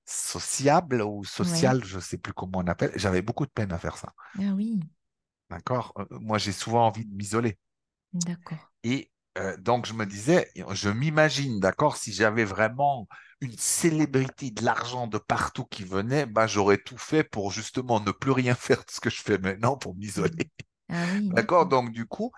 [0.07, 2.91] sociable ou social, je ne sais plus comment on appelle.
[2.95, 4.13] J'avais beaucoup de peine à faire ça.
[4.39, 4.79] Ah oui.
[5.49, 5.91] D'accord?
[5.99, 7.57] Euh, Moi, j'ai souvent envie de m'isoler.
[8.13, 8.67] D'accord.
[8.83, 13.07] Et euh, donc, je me disais, je m'imagine, d'accord, si j'avais vraiment
[13.41, 18.11] une célébrité de l'argent de partout qui venait, bah, j'aurais tout fait pour justement ne
[18.11, 20.51] plus rien faire de ce que je fais maintenant pour m'isoler.
[20.89, 21.67] Ah oui, D'accord?
[21.67, 22.31] Donc, du coup,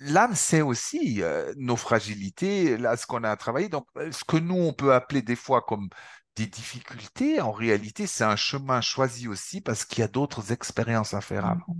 [0.00, 3.68] l'âme, c'est aussi euh, nos fragilités, là, ce qu'on a à travailler.
[3.68, 5.88] Donc, euh, ce que nous, on peut appeler des fois comme
[6.36, 11.14] des difficultés, en réalité, c'est un chemin choisi aussi parce qu'il y a d'autres expériences
[11.14, 11.76] à faire avant.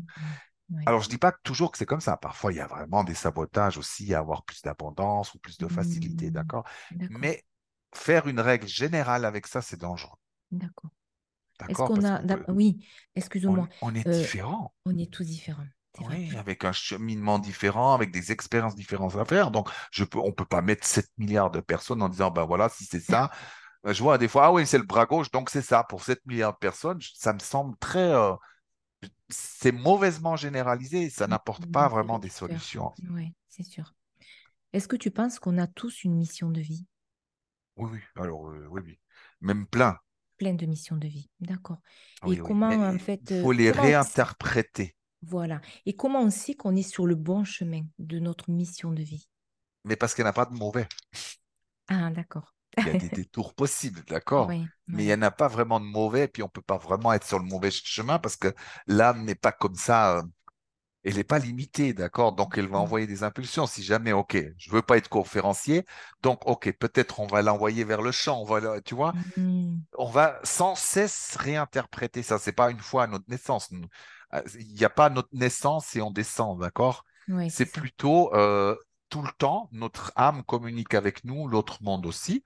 [0.70, 0.84] Oui.
[0.86, 2.16] Alors, je dis pas toujours que c'est comme ça.
[2.16, 5.68] Parfois, il y a vraiment des sabotages aussi à avoir plus d'abondance ou plus de
[5.68, 6.32] facilité, Hmm.
[6.32, 6.64] d'accord?
[7.08, 7.44] Mais
[7.94, 10.18] faire une règle générale avec ça, c'est dangereux,
[10.50, 10.90] D'accord.
[11.68, 11.84] Est-ce d'accord?
[11.84, 12.20] qu'on a...
[12.20, 12.86] qu'on peut, Oui,
[13.46, 13.68] on, excuse-moi.
[13.80, 14.74] on est Euh, différent.
[14.86, 15.66] on est tous différents.
[15.98, 16.18] Vrai.
[16.18, 19.50] Oui, avec un cheminement différent, avec des expériences différentes à faire.
[19.50, 22.68] Donc, je peux, on peut pas mettre 7 milliards de personnes en disant, ben voilà,
[22.70, 23.30] si c'est ça.
[23.84, 25.82] Je vois des fois, ah oui, c'est le bras gauche, donc c'est ça.
[25.84, 28.34] Pour 7 milliards de personnes, ça me semble très, euh,
[29.28, 31.10] c'est mauvaisement généralisé.
[31.10, 32.92] Ça n'apporte pas vraiment des solutions.
[33.10, 33.94] Oui, c'est sûr.
[34.72, 36.86] Est-ce que tu penses qu'on a tous une mission de vie?
[37.76, 38.98] Oui, oui, alors, euh, oui, oui.
[39.40, 39.98] Même plein.
[40.38, 41.30] Plein de missions de vie.
[41.40, 41.78] D'accord.
[42.26, 44.96] Et Oui, comment, Mais en il fait, euh, faut les réinterpréter.
[45.22, 45.60] voilà.
[45.86, 49.28] Et comment on sait qu'on est sur le bon chemin de notre mission de vie?
[49.84, 50.88] Mais parce qu'il n'y en a pas de mauvais.
[51.88, 52.52] Ah, d'accord.
[52.80, 54.54] Il y a des détours possibles, d'accord?
[54.54, 56.78] Oui, Mais il n'y en a pas vraiment de mauvais, puis on ne peut pas
[56.78, 58.54] vraiment être sur le mauvais chemin parce que
[58.86, 60.18] l'âme n'est pas comme ça.
[60.18, 60.22] euh,
[61.04, 62.32] elle n'est pas limitée, d'accord?
[62.32, 62.80] Donc, elle va Hmm.
[62.80, 63.66] envoyer des impulsions.
[63.66, 65.84] Si jamais, OK, je veux pas être conférencier,
[66.22, 69.14] donc, OK, peut-être on va l'envoyer vers le champ, on va tu vois?
[69.36, 69.86] Hmm.
[69.98, 72.38] On va sans cesse réinterpréter ça.
[72.38, 73.70] C'est pas une fois à notre naissance.
[74.34, 77.04] Euh, Il n'y a pas notre naissance et on descend, d'accord?
[77.28, 78.76] Oui, c'est plutôt euh,
[79.12, 82.44] tout le temps, notre âme communique avec nous, l'autre monde aussi.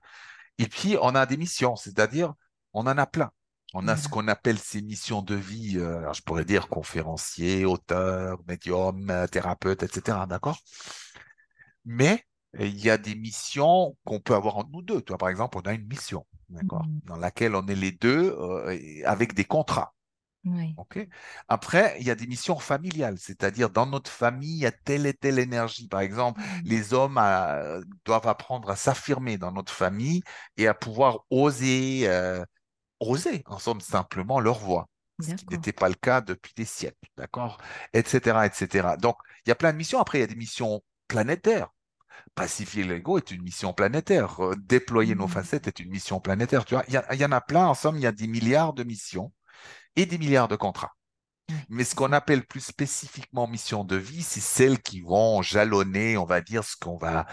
[0.57, 2.33] Et puis, on a des missions, c'est-à-dire,
[2.73, 3.31] on en a plein.
[3.73, 7.63] On a ce qu'on appelle ces missions de vie, euh, alors je pourrais dire conférencier,
[7.63, 10.17] auteur, médium, euh, thérapeute, etc.
[10.27, 10.57] D'accord?
[11.85, 12.25] Mais
[12.59, 15.01] il y a des missions qu'on peut avoir entre nous deux.
[15.01, 16.99] Toi, par exemple, on a une mission, d'accord, Mhm.
[17.05, 19.93] dans laquelle on est les deux euh, avec des contrats.
[20.47, 20.77] Oui.
[21.47, 25.05] Après, il y a des missions familiales, c'est-à-dire dans notre famille, il y a telle
[25.05, 25.87] et telle énergie.
[25.87, 26.61] Par exemple, Mhm.
[26.65, 30.21] les hommes euh, doivent apprendre à s'affirmer dans notre famille
[30.57, 32.43] et à pouvoir oser, euh,
[32.99, 34.89] oser, en somme, simplement leur voix,
[35.21, 37.59] ce qui n'était pas le cas depuis des siècles, d'accord,
[37.93, 38.97] etc., etc.
[38.97, 39.99] Donc, il y a plein de missions.
[40.01, 41.69] Après, il y a des missions planétaires.
[42.35, 44.41] Pacifier l'ego est une mission planétaire.
[44.43, 45.27] Euh, Déployer nos Mhm.
[45.27, 46.65] facettes est une mission planétaire.
[46.65, 47.67] Tu vois, il y, y en a plein.
[47.67, 49.31] En somme, il y a des milliards de missions
[49.97, 50.93] et des milliards de contrats.
[51.69, 56.25] Mais ce qu'on appelle plus spécifiquement mission de vie, c'est celles qui vont jalonner, on
[56.25, 57.25] va dire, ce qu'on va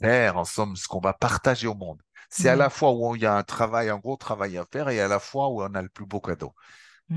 [0.00, 2.02] faire, en somme, ce qu'on va partager au monde.
[2.30, 2.58] C'est à Oui.
[2.58, 5.08] la fois où il y a un travail, un gros travail à faire, et à
[5.08, 6.54] la fois où on a le plus beau cadeau.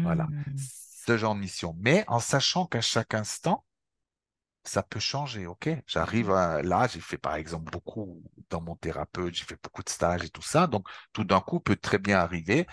[0.03, 0.69] Voilà, Mhm.
[1.05, 1.75] ce genre de mission.
[1.79, 3.65] Mais en sachant qu'à chaque instant,
[4.63, 5.69] ça peut changer, ok?
[5.87, 9.89] J'arrive à- là, j'ai fait par exemple beaucoup dans mon thérapeute, j'ai fait beaucoup de
[9.89, 12.67] stages et tout ça, donc tout d'un coup peut très bien arriver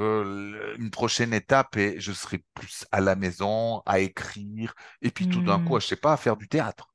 [0.00, 5.42] une prochaine étape est je serai plus à la maison, à écrire, et puis tout
[5.42, 5.80] d'un coup, Mhm.
[5.80, 6.88] je sais pas, à faire du théâtre.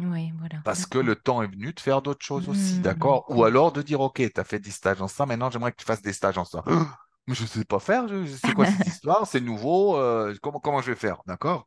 [0.00, 0.64] Oui, voilà.
[0.64, 2.80] Parce que le temps est venu de faire d'autres choses aussi, Mhm.
[2.80, 3.24] d'accord?
[3.30, 5.76] Ou alors de dire, OK, tu as fait des stages en ça, maintenant j'aimerais que
[5.78, 6.62] tu fasses des stages en ça.
[7.26, 9.26] Mais je ne sais pas faire, je- c'est quoi cette histoire?
[9.26, 11.66] C'est nouveau, euh, comment, comment je vais faire, d'accord?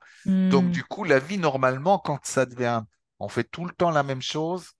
[0.50, 0.72] Donc Mhm.
[0.72, 2.84] du coup, la vie, normalement, quand ça devient,
[3.20, 4.72] on fait tout le temps la même chose,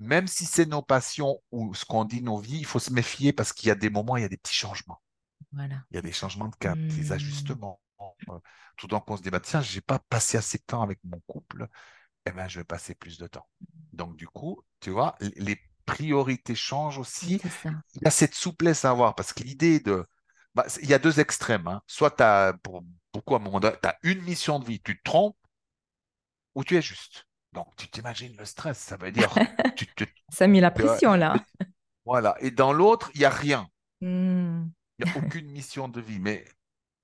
[0.00, 3.32] même si c'est nos passions ou ce qu'on dit nos vies, il faut se méfier
[3.34, 5.00] parce qu'il y a des moments, il y a des petits changements.
[5.56, 7.12] Voilà, Il y a des changements de cap, des Mhm.
[7.12, 7.80] ajustements.
[8.30, 8.38] Euh,
[8.76, 10.98] Tout d'un coup, on se dit, bah, tiens, j'ai pas passé assez de temps avec
[11.04, 11.68] mon couple
[12.26, 13.48] eh ben, je vais passer plus de temps.
[13.92, 17.40] Donc, du coup, tu vois, les priorités changent aussi.
[17.94, 20.06] Il y a cette souplesse à avoir parce que l'idée de.
[20.54, 21.66] bah, il y a deux extrêmes.
[21.68, 21.82] hein.
[21.88, 22.82] Soit tu as, pour
[23.14, 25.36] beaucoup à un moment donné, tu as une mission de vie, tu te trompes
[26.56, 27.26] ou tu es juste.
[27.52, 29.38] Donc, tu t'imagines le stress, ça veut dire.
[29.74, 29.86] Tu,
[30.30, 31.44] Ça mis la pression là.
[32.06, 32.36] voilà.
[32.40, 33.68] Et dans l'autre, il n'y a rien.
[34.00, 34.75] Mhm.
[34.98, 36.18] Il n'y a aucune mission de vie.
[36.20, 36.44] Mais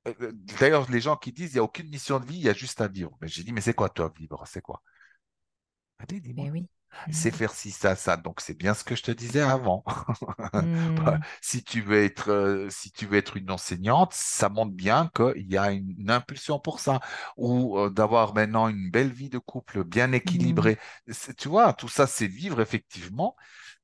[0.09, 2.43] euh, euh, d'ailleurs, les gens qui disent il n'y a aucune mission de vie, il
[2.45, 3.16] y a juste à vivre.
[3.22, 4.45] Mais j'ai dit, mais c'est quoi toi, vivre?
[4.47, 4.82] C'est quoi?
[5.99, 6.49] Allez, dis-moi.
[6.51, 6.68] Oui.
[7.11, 7.32] c'est Mhm.
[7.32, 8.16] faire ci, ça, ça.
[8.16, 9.84] Donc, c'est bien ce que je te disais avant.
[11.05, 11.24] Bah, Mhm.
[11.43, 15.51] Si tu veux être, euh, si tu veux être une enseignante, ça montre bien qu'il
[15.51, 17.01] y a une, une impulsion pour ça.
[17.36, 20.66] Ou euh, d'avoir maintenant une belle vie de couple bien Mhm.
[20.66, 20.78] équilibrée.
[21.38, 23.36] Tu vois, tout ça, c'est vivre effectivement.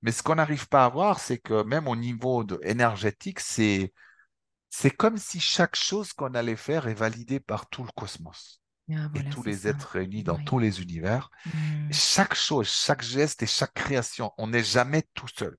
[0.03, 3.93] Mais ce qu'on n'arrive pas à voir, c'est que même au niveau de, énergétique, c'est,
[4.71, 9.09] c'est comme si chaque chose qu'on allait faire est validée par tout le cosmos Ah,
[9.15, 9.69] et tous les ça.
[9.69, 10.45] êtres réunis dans Oui.
[10.45, 11.31] tous les univers.
[11.45, 11.93] Mhm.
[11.93, 15.57] Chaque chose, chaque geste et chaque création, on n'est jamais tout seul.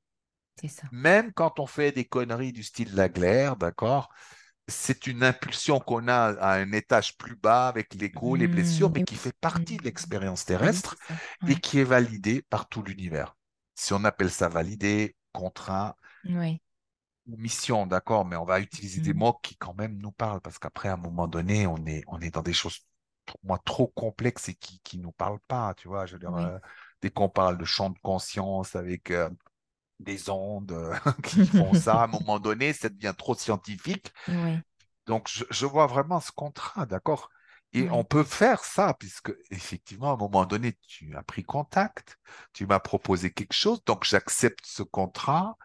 [0.59, 0.91] C'est ça.
[0.91, 4.09] Même quand on fait des conneries du style la glaire, d'accord,
[4.67, 9.01] c'est une impulsion qu'on a à un étage plus bas avec l'ego, les blessures, mais
[9.01, 9.17] qui oui.
[9.17, 9.85] fait partie de Mhm.
[9.85, 10.97] l'expérience oui, terrestre
[11.47, 13.35] et qui est validée par tout l'univers.
[13.79, 16.61] Si on appelle ça validé, contraint Oui.
[17.27, 19.13] ou mission, d'accord, mais on va utiliser des Mhm.
[19.13, 22.19] mots qui quand même nous parlent parce qu'après, à un moment donné, on est, on
[22.21, 22.79] est dans des choses
[23.25, 26.05] pour moi trop complexes et qui qui nous parlent pas, tu vois.
[26.07, 26.43] Je veux dire, Oui.
[26.43, 26.57] euh,
[27.01, 29.29] dès qu'on parle de champ de conscience avec euh,
[29.99, 34.13] des ondes euh, qui font ça, à un moment donné, ça devient trop scientifique.
[34.27, 34.61] Oui.
[35.07, 37.29] Donc, je, je vois vraiment ce contrat, d'accord?
[37.73, 42.17] Et on peut faire ça, puisque effectivement, à un moment donné, tu as pris contact,
[42.53, 45.55] tu m'as proposé quelque chose, donc j'accepte ce contrat,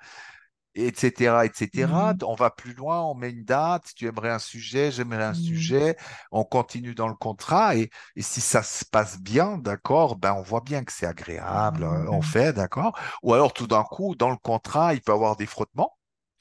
[0.75, 2.15] etc., etc.
[2.15, 2.25] Mhm.
[2.25, 5.35] On va plus loin, on met une date, tu aimerais un sujet, j'aimerais un Mhm.
[5.35, 5.97] sujet,
[6.33, 10.43] on continue dans le contrat, et, et si ça se passe bien, d'accord, ben on
[10.43, 12.99] voit bien que c'est agréable, euh, on fait, d'accord?
[13.23, 15.97] Ou alors tout d'un coup, dans le contrat, il peut y avoir des frottements.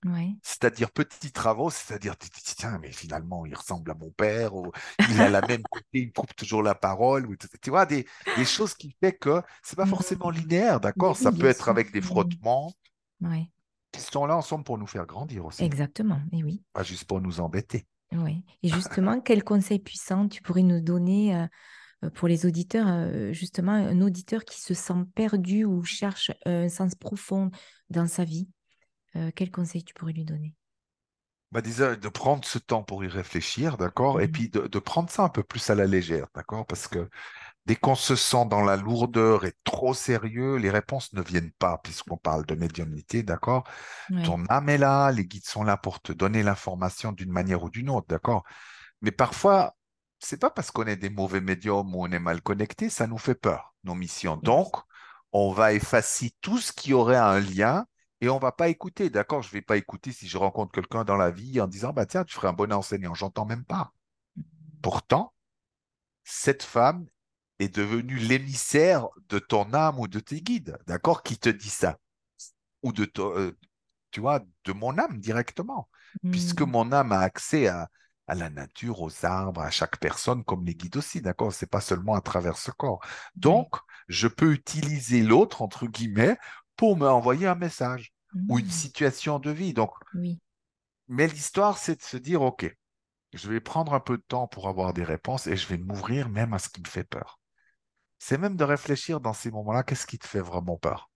[0.06, 0.40] Oui.
[0.42, 4.72] C'est-à-dire petits travaux, c'est-à-dire, tiens, mais finalement, il ressemble à mon père, ou
[5.06, 8.46] il a la même côté, il coupe toujours la parole, ou, tu vois, des, des
[8.46, 10.42] choses qui fait que c'est pas forcément Mhm.
[10.42, 11.16] linéaire, d'accord?
[11.16, 11.70] oui, Ça peut être sûr.
[11.70, 12.74] avec des frottements,
[13.22, 13.50] Oui.
[13.92, 16.22] qui sont là ensemble pour nous faire grandir aussi, Exactement.
[16.32, 16.64] Et oui.
[16.74, 17.86] pas juste pour nous embêter.
[18.12, 18.44] Oui.
[18.62, 21.48] Et justement, quel conseil puissant tu pourrais nous donner euh,
[22.06, 26.70] euh, pour les auditeurs, euh, justement, un auditeur qui se sent perdu ou cherche un
[26.70, 27.52] sens profond
[27.90, 28.50] dans sa vie?
[29.16, 30.56] Euh, quel conseil tu pourrais lui donner?
[31.52, 34.22] Bah, déjà, de prendre ce temps pour y réfléchir, d'accord?
[34.22, 34.28] Et Mhm.
[34.28, 36.66] puis de, de prendre ça un peu plus à la légère, d'accord?
[36.66, 37.10] Parce que
[37.68, 41.80] Dès qu'on se sent dans la lourdeur et trop sérieux, les réponses ne viennent pas,
[41.84, 43.66] puisqu'on parle de médiumnité, d'accord?
[44.24, 47.70] Ton âme est là, les guides sont là pour te donner l'information d'une manière ou
[47.72, 48.44] d'une autre, d'accord?
[49.02, 49.76] Mais parfois,
[50.20, 53.18] c'est pas parce qu'on est des mauvais médiums ou on est mal connecté, ça nous
[53.18, 54.38] fait peur, nos missions.
[54.38, 54.76] Donc,
[55.34, 57.86] on va effacer tout ce qui aurait un lien
[58.24, 59.42] Et on va pas écouter, d'accord?
[59.42, 62.24] Je vais pas écouter si je rencontre quelqu'un dans la vie en disant, bah tiens,
[62.24, 63.14] tu ferais un bon enseignant.
[63.14, 63.92] J'entends même pas.
[64.82, 65.34] Pourtant,
[66.24, 67.06] cette femme
[67.60, 71.24] est devenue l'émissaire de ton âme ou de tes guides, d'accord?
[71.24, 72.00] Qui te dit ça?
[72.84, 73.52] Ou de, euh,
[74.12, 75.90] tu vois, de mon âme directement,
[76.32, 77.90] puisque Hmm, mon âme a accès à,
[78.28, 81.54] à la nature, aux arbres, à chaque personne, comme les guides aussi, d'accord?
[81.54, 83.02] C'est pas seulement à travers ce corps.
[83.36, 83.76] Donc,
[84.08, 86.38] je peux utiliser l'autre, entre guillemets,
[86.76, 88.14] pour me envoyer un message
[88.48, 89.74] ou une Hmm, situation de vie.
[89.74, 90.40] Donc, oui,
[91.08, 92.66] mais l'histoire, c'est de se dire, OK,
[93.34, 96.30] je vais prendre un peu de temps pour avoir des réponses et je vais m'ouvrir
[96.30, 97.40] même à ce qui me fait peur.
[98.20, 101.12] C'est même de réfléchir dans ces moments-là, qu'est-ce qui te fait vraiment peur?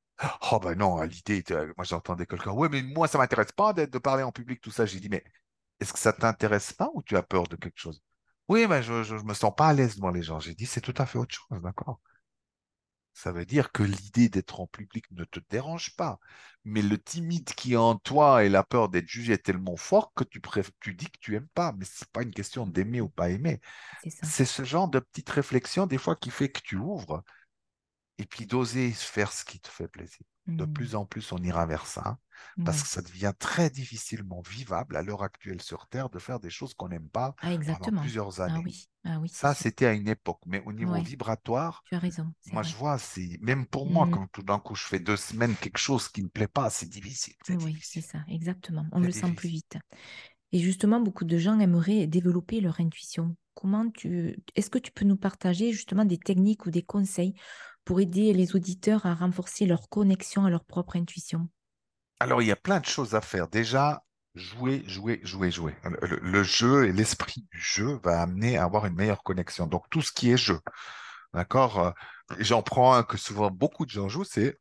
[0.51, 1.43] Oh ben non, à l'idée,
[1.77, 4.71] moi j'entendais quelqu'un, ouais, mais moi ça m'intéresse pas d'être de parler en public, tout
[4.71, 4.85] ça.
[4.85, 5.23] J'ai dit, mais
[5.79, 8.01] est-ce que ça t'intéresse pas ou tu as peur de quelque chose?
[8.49, 10.39] Oui, mais je, je, je me sens pas à l'aise devant les gens.
[10.39, 11.99] J'ai dit, c'est tout à fait autre chose, d'accord?
[13.19, 16.19] Ça veut dire que l'idée d'être en public ne te dérange pas.
[16.65, 20.13] Mais le timide qui est en toi et la peur d'être jugé est tellement fort
[20.13, 21.73] que tu, préf- tu dis que tu aimes pas.
[21.73, 23.59] Mais c'est pas une question d'aimer ou pas aimer.
[24.21, 27.23] C'est ce genre de petite réflexion des fois qui fait que tu ouvres
[28.19, 30.25] et puis d'oser faire ce qui te fait plaisir.
[30.55, 32.19] De Hmm, plus en plus, on ira vers ça
[32.63, 36.49] parce que ça devient très difficilement vivable à l'heure actuelle sur Terre de faire des
[36.49, 38.63] choses qu'on n'aime pas Ah, pendant plusieurs Ah années.
[38.63, 40.41] oui, ah oui, Ça, c'était à une époque.
[40.47, 44.07] Mais au niveau Ouais, vibratoire, tu as raison, moi, je vois, c'est même pour moi,
[44.07, 46.47] Hmm, quand tout d'un coup, je fais deux semaines quelque chose qui ne me plaît
[46.49, 48.85] pas, c'est difficile, c'est oui, c'est ça, exactement.
[48.91, 49.77] On le sent plus vite.
[50.53, 53.35] Et justement, beaucoup de gens aimeraient développer leur intuition.
[53.55, 57.35] Comment tu, est-ce que tu peux nous partager justement des techniques ou des conseils
[57.87, 61.47] pour aider les auditeurs à renforcer leur connexion à leur propre intuition?
[62.19, 63.47] Alors, il y a plein de choses à faire.
[63.47, 64.03] Déjà,
[64.35, 65.75] jouer, jouer, jouer, jouer.
[66.21, 69.67] Le, jeu et l'esprit du jeu va amener à avoir une meilleure connexion.
[69.67, 70.59] Donc, tout ce qui est jeu,
[71.33, 71.79] d'accord?
[71.79, 71.91] euh,
[72.39, 74.59] J'en prends un que souvent beaucoup de gens jouent, c'est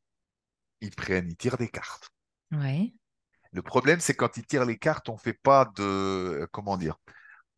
[0.82, 2.10] ils prennent, ils tirent des cartes.
[2.52, 2.92] Ouais,
[3.52, 6.96] Le problème, c'est quand ils tirent les cartes, on fait pas de, euh, comment dire?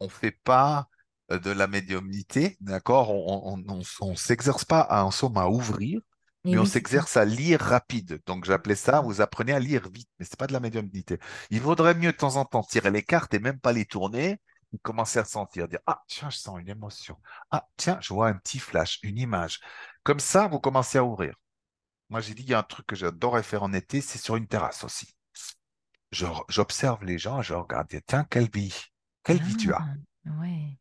[0.01, 0.89] on fait pas
[1.31, 3.11] de la médiumnité, d'accord?
[3.11, 3.63] On,
[4.01, 6.01] on s'exerce pas à, en somme à ouvrir,
[6.45, 8.21] mais on oui, s'exerce à lire rapide.
[8.27, 11.19] Donc j'appelais ça, vous apprenez à lire vite, mais c'est pas de la médiumnité.
[11.51, 14.41] Il vaudrait mieux de temps en temps tirer les cartes et même pas les tourner,
[14.73, 17.17] et commencer à sentir, dire, ah, tiens, je sens une émotion.
[17.51, 19.61] Ah, tiens, je vois un petit flash, une image.
[20.03, 21.35] Comme ça, vous commencez à ouvrir.
[22.11, 24.37] Moi, j'ai dit, il y a un truc que j'adorais faire en été, c'est sur
[24.37, 25.15] une terrasse aussi.
[26.11, 28.75] J'observe les gens, je regarde, tiens, quelle vie,
[29.25, 29.83] quelle vie tu as?
[30.27, 30.79] Ah, ouais.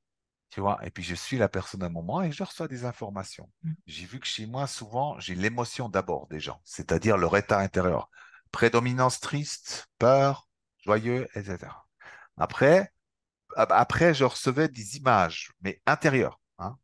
[0.50, 2.86] Tu vois, et puis je suis la personne à un moment et je reçois des
[2.86, 3.50] informations.
[3.64, 3.72] Mm.
[3.86, 8.10] J'ai vu que chez moi, souvent, j'ai l'émotion d'abord des gens, c'est-à-dire leur état intérieur.
[8.52, 10.48] Prédominance triste, peur,
[10.84, 11.86] joyeux, etc.
[12.38, 12.92] Après,
[13.58, 16.40] après, je recevais des images, mais intérieures.
[16.60, 16.78] hein.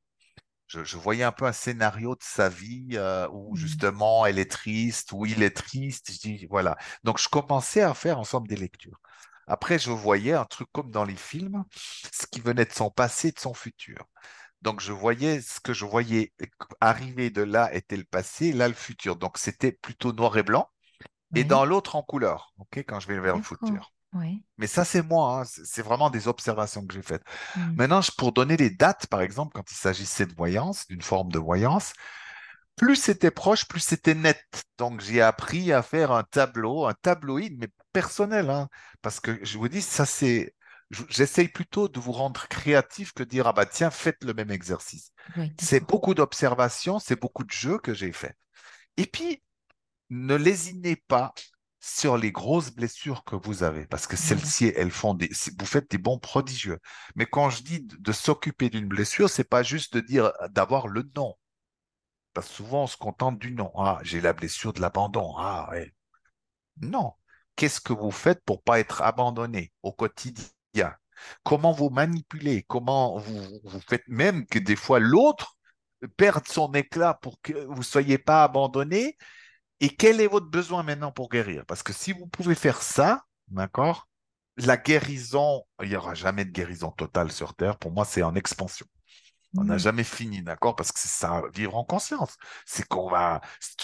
[0.68, 3.58] Je, je voyais un peu un scénario de sa vie euh, où Mm.
[3.58, 6.12] justement elle est triste, où il est triste.
[6.14, 6.78] Je dis, voilà.
[7.04, 9.00] Donc je commençais à faire ensemble des lectures.
[9.48, 11.64] Après, je voyais un truc comme dans les films,
[12.12, 14.08] ce qui venait de son passé, de son futur.
[14.62, 16.32] Donc je voyais ce que je voyais
[16.80, 19.18] arriver de là était le passé, là le futur.
[19.18, 20.70] Donc c'était plutôt noir et blanc,
[21.36, 23.92] et dans l'autre en couleur, ok, quand je vais vers le futur.
[24.14, 24.44] Ouais.
[24.60, 27.24] Mais ça, c'est moi, hein, c'est vraiment des observations que j'ai faites.
[27.56, 27.76] Mm.
[27.78, 31.40] Maintenant, pour donner les dates, par exemple, quand il s'agissait de voyance, d'une forme de
[31.40, 31.94] voyance,
[32.76, 34.44] plus c'était proche, plus c'était net.
[34.78, 38.68] Donc, j'ai appris à faire un tableau, un tabloïd, mais personnel, hein,
[39.02, 40.56] parce que je vous dis, ça c'est,
[40.92, 44.34] je- j'essaye plutôt de vous rendre créatif que de dire, ah bah tiens, faites le
[44.34, 45.12] même exercice.
[45.60, 48.36] C'est beaucoup d'observations, c'est beaucoup de jeux que j'ai fait.
[48.98, 49.44] Et puis,
[50.10, 51.34] ne lésinez pas
[51.82, 55.92] sur les grosses blessures que vous avez, parce que celles-ci, elles font des, vous faites
[55.92, 56.80] des bons prodigieux.
[57.16, 60.88] Mais quand je dis de, de s'occuper d'une blessure, c'est pas juste de dire d'avoir
[60.88, 61.36] le nom.
[62.34, 63.72] Parce que souvent, on se contente du nom.
[63.76, 65.36] Ah, j'ai la blessure de l'abandon.
[65.38, 65.94] Ah, ouais.
[66.82, 67.14] Non.
[67.56, 70.96] Qu'est-ce que vous faites pour pas être abandonné au quotidien?
[71.44, 72.64] Comment vous manipulez?
[72.64, 75.56] Comment vous, vous faites même que des fois l'autre
[76.18, 79.18] perde son éclat pour que vous soyez pas abandonné?
[79.80, 81.66] Et quel est votre besoin maintenant pour guérir?
[81.68, 84.08] Parce que si vous pouvez faire ça, d'accord,
[84.58, 87.78] la guérison, il n'y aura jamais de guérison totale sur Terre.
[87.78, 88.88] Pour moi, c'est en expansion.
[89.56, 90.76] On n'a jamais fini, d'accord?
[90.76, 92.38] Parce que c'est ça, vivre en conscience.
[92.66, 93.42] C'est qu'on va,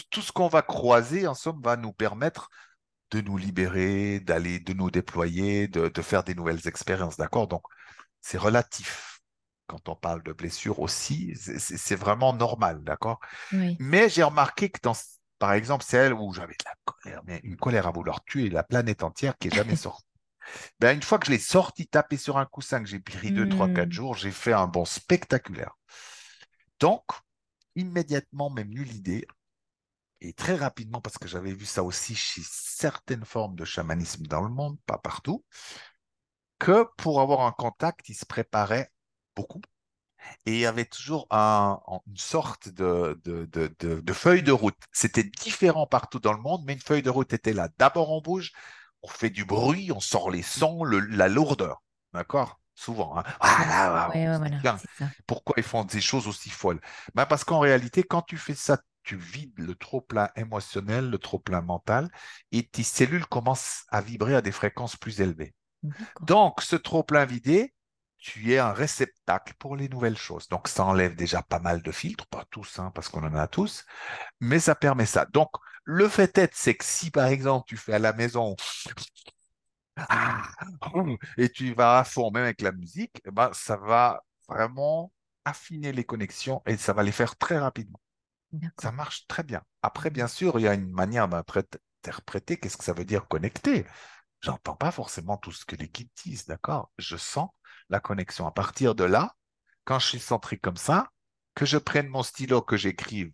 [0.10, 2.50] tout ce qu'on va croiser, en somme, va nous permettre
[3.12, 7.48] de nous libérer, d'aller, de nous déployer, de, de faire des nouvelles expériences, d'accord?
[7.48, 7.64] Donc,
[8.22, 9.22] c'est relatif.
[9.68, 13.20] Quand on parle de blessure aussi, c'est vraiment normal, d'accord?
[13.52, 13.76] Oui.
[13.80, 14.96] Mais j'ai remarqué que dans,
[15.38, 18.64] par exemple, celle où j'avais de la colère, mais une colère à vouloir tuer la
[18.64, 20.09] planète entière qui est jamais sortie.
[20.80, 23.48] Ben, une fois que je l'ai sorti, tapé sur un coussin, que j'ai pris deux,
[23.50, 23.94] trois, quatre Mm.
[23.94, 25.76] jours, j'ai fait un bond spectaculaire.
[26.80, 27.04] Donc,
[27.76, 29.28] immédiatement, même nulle idée,
[30.22, 34.42] et très rapidement, parce que j'avais vu ça aussi chez certaines formes de chamanisme dans
[34.42, 35.44] le monde, pas partout,
[36.58, 38.92] que pour avoir un contact, il se préparait
[39.36, 39.62] beaucoup.
[40.46, 44.52] Et il y avait toujours un- une sorte de, de, de, de- de feuille de
[44.52, 44.76] route.
[44.92, 47.70] C'était différent partout dans le monde, mais une feuille de route était là.
[47.78, 48.52] D'abord, on bouge,
[49.02, 51.82] on fait du bruit, on sort les sons, le- la lourdeur.
[52.14, 52.60] D'accord?
[52.76, 53.18] Souvent.
[53.18, 53.24] hein.
[53.40, 54.62] Ah là, ouais, ouais, voilà,
[54.98, 55.10] ça.
[55.28, 56.80] pourquoi ils font des choses aussi folles?
[57.14, 61.62] Ben parce qu'en réalité, quand tu fais ça, tu vides le trop-plein émotionnel, le trop-plein
[61.62, 62.10] mental,
[62.52, 65.54] et tes cellules commencent à vibrer à des fréquences plus élevées.
[66.22, 67.74] Donc, ce trop-plein vidé,
[68.18, 70.48] tu es un réceptacle pour les nouvelles choses.
[70.50, 73.48] Donc, ça enlève déjà pas mal de filtres, pas tous, hein, parce qu'on en a
[73.48, 73.86] tous,
[74.40, 75.26] mais ça permet ça.
[75.26, 75.50] Donc,
[75.90, 78.56] le fait est, c'est que si, par exemple, tu fais à la maison
[79.98, 80.44] ah,
[81.38, 85.12] et tu vas à fond, même avec la musique, eh ben, ça va vraiment
[85.46, 88.00] affiner les connexions et ça va les faire très rapidement.
[88.80, 89.64] Ça marche très bien.
[89.82, 93.86] Après, bien sûr, il y a une manière d'interpréter qu'est-ce que ça veut dire connecter.
[94.42, 96.92] J'entends pas forcément tout ce que les guides disent, d'accord?
[97.00, 97.50] Je sens
[97.90, 98.46] la connexion.
[98.46, 99.36] À partir de là,
[99.86, 101.10] quand je suis centré comme ça,
[101.56, 103.34] que je prenne mon stylo, que j'écrive,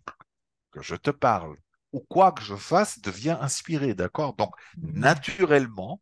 [0.70, 1.56] que je te parle,
[1.92, 4.34] ou quoi que je fasse, devient inspiré, d'accord?
[4.34, 5.10] Donc, Mhm.
[5.26, 6.00] naturellement,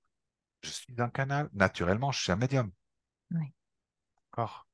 [0.62, 2.72] je suis un canal, naturellement, je suis un médium,
[3.30, 3.52] Ouais.
[4.30, 4.66] d'accord?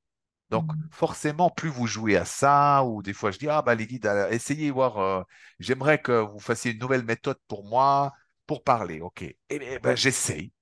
[0.51, 0.91] Donc, Mhm.
[0.91, 4.07] forcément, plus vous jouez à ça, ou des fois je dis, ah bah les guides,
[4.07, 5.23] euh, essayez voir, euh,
[5.61, 8.13] j'aimerais que vous fassiez une nouvelle méthode pour moi,
[8.47, 9.25] pour parler, ok.
[9.51, 10.53] Eh bien, ben, j'essaye.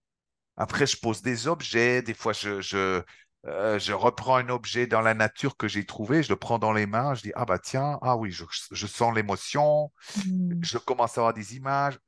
[0.57, 3.03] Après, je pose des objets, des fois je, je,
[3.49, 6.73] euh, je reprends un objet dans la nature que j'ai trouvé, je le prends dans
[6.73, 10.63] les mains, je dis, ah bah tiens, ah oui, je, je sens l'émotion, Mhm.
[10.63, 11.99] je commence à avoir des images.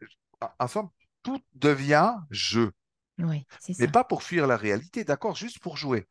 [0.61, 0.91] En somme,
[1.23, 2.73] tout devient jeu,
[3.19, 3.89] Ouais, c'est mais ça.
[3.89, 6.07] pas pour fuir la réalité, d'accord, juste pour jouer.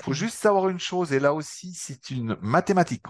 [0.00, 3.04] Il faut juste savoir une chose, et là aussi, c'est une mathématique.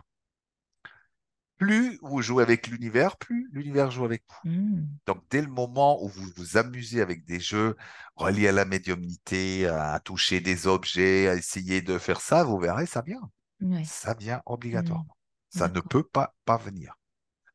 [1.58, 4.36] Plus vous jouez avec l'univers, plus l'univers joue avec vous.
[4.44, 4.98] Mhm.
[5.06, 7.76] Donc, dès le moment où vous vous amusez avec des jeux
[8.16, 12.86] reliés à la médiumnité, à toucher des objets, à essayer de faire ça, vous verrez,
[12.86, 13.30] ça vient.
[13.82, 14.42] Ça vient Mhm.
[14.46, 15.16] obligatoirement.
[15.50, 16.94] Ça ne peut pas, pas venir.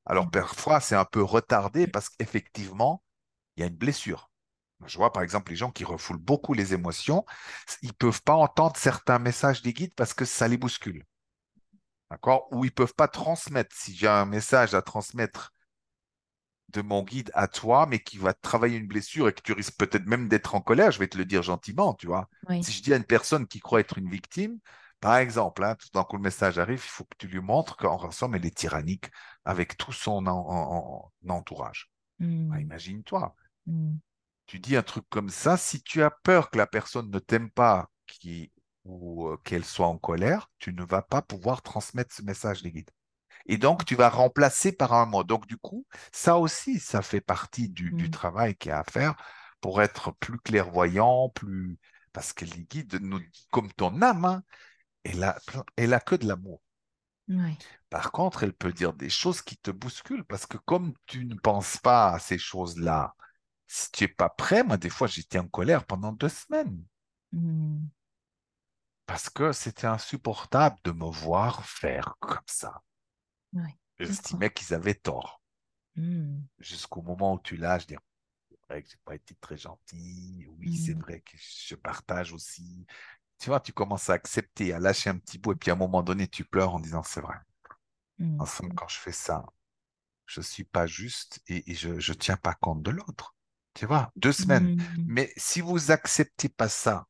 [0.05, 3.03] Alors, parfois, c'est un peu retardé parce qu'effectivement,
[3.57, 4.31] il y a une blessure.
[4.85, 7.25] Je vois par exemple les gens qui refoulent beaucoup les émotions,
[7.83, 11.05] ils ne peuvent pas entendre certains messages des guides parce que ça les bouscule.
[12.13, 12.47] D'accord?
[12.51, 13.75] Ou ils ne peuvent pas transmettre.
[13.75, 15.51] Si j'ai un message à transmettre
[16.69, 19.77] de mon guide à toi, mais qui va travailler une blessure et que tu risques
[19.77, 22.29] peut-être même d'être en colère, je vais te le dire gentiment, tu vois.
[22.49, 22.61] Oui.
[22.61, 24.59] Si je dis à une personne qui croit être une victime,
[24.99, 27.77] par exemple, hein, tout d'un coup le message arrive, il faut que tu lui montres
[27.77, 29.09] qu'en somme, elle est tyrannique
[29.45, 31.91] avec tout son en- en- en entourage.
[32.49, 32.61] Bah, Mhm.
[32.61, 33.35] imagine-toi,
[33.65, 34.01] Mhm.
[34.45, 37.51] tu dis un truc comme ça, si tu as peur que la personne ne t'aime
[37.51, 38.52] pas qui,
[38.85, 42.71] ou euh, qu'elle soit en colère, tu ne vas pas pouvoir transmettre ce message des
[42.71, 42.91] guides.
[43.47, 45.23] Et donc, tu vas remplacer par un mot.
[45.23, 48.11] Donc, du coup, ça aussi, ça fait partie du, du Mhm.
[48.11, 49.15] travail qu'il y a à faire
[49.61, 51.77] pour être plus clairvoyant, plus...
[52.13, 53.21] Parce que les guides nous
[53.51, 54.43] comme ton âme, hein,
[55.03, 56.61] elle a, plein- elle a que de l'amour.
[57.89, 61.35] Par contre, elle peut dire des choses qui te bousculent parce que comme tu ne
[61.35, 63.15] penses pas à ces choses-là,
[63.67, 66.83] si tu n'es pas prêt, moi, des fois, j'étais en colère pendant deux semaines
[67.31, 67.91] Mhm.
[69.05, 72.83] Parce que c'était insupportable de me voir faire comme ça.
[73.53, 73.73] D'accord.
[73.97, 75.41] J'estimais qu'ils avaient tort.
[75.95, 76.47] Mhm.
[76.59, 77.99] Jusqu'au moment où tu lâches, dire,
[78.49, 80.99] c'est vrai que j'ai pas été très gentil, oui, c'est Mhm.
[80.99, 82.85] vrai que je partage aussi.
[83.39, 85.77] Tu vois, tu commences à accepter, à lâcher un petit bout, et puis à un
[85.77, 87.37] moment donné, tu pleures en disant, c'est vrai.
[88.19, 88.37] Mhm.
[88.37, 89.43] En somme, quand je fais ça,
[90.27, 93.35] je suis pas juste et, et je ne tiens pas compte de l'autre.
[93.75, 94.71] Tu vois, deux semaines.
[94.75, 95.07] Mhm.
[95.07, 97.07] Mais si vous acceptez pas ça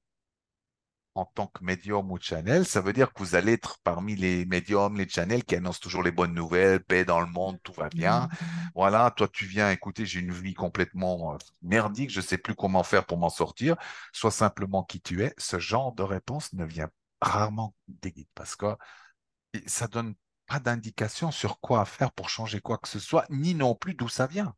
[1.16, 4.46] en tant que médium ou channel, ça veut dire que vous allez être parmi les
[4.46, 7.90] médiums, les channels qui annoncent toujours les bonnes nouvelles, paix dans le monde, tout va
[7.90, 8.22] bien.
[8.22, 8.70] Mhm.
[8.76, 12.84] Voilà, toi tu viens, écouter, j'ai une vie complètement euh, merdique, je sais plus comment
[12.84, 13.76] faire pour m'en sortir.
[14.12, 15.34] Sois simplement qui tu es.
[15.38, 16.90] Ce genre de réponse ne vient
[17.22, 18.76] rarement des guides parce que
[19.68, 20.16] ça donne
[20.48, 24.10] pas d'indication sur quoi faire pour changer quoi que ce soit, ni non plus d'où
[24.10, 24.56] ça vient.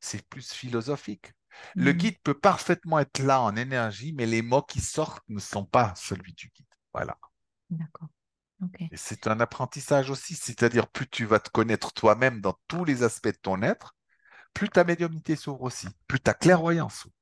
[0.00, 1.32] C'est plus philosophique.
[1.76, 1.92] Le Mhm.
[1.92, 5.94] guide peut parfaitement être là en énergie, mais les mots qui sortent ne sont pas
[5.96, 6.66] celui du guide.
[6.92, 7.18] Voilà.
[7.70, 8.10] D'accord.
[8.96, 13.28] C'est un apprentissage aussi, c'est-à-dire plus tu vas te connaître toi-même dans tous les aspects
[13.28, 13.94] de ton être,
[14.54, 17.14] plus ta médiumnité s'ouvre aussi, plus ta clairvoyance s'ouvre.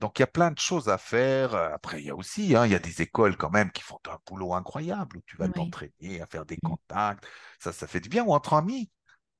[0.00, 1.54] Donc il y a plein de choses à faire.
[1.54, 3.98] Après, il y a aussi, hein, il y a des écoles quand même qui font
[4.10, 6.76] un boulot incroyable où tu vas t'entraîner à faire des Mhm.
[6.88, 7.26] contacts.
[7.58, 8.90] Ça, ça fait du bien ou entre amis.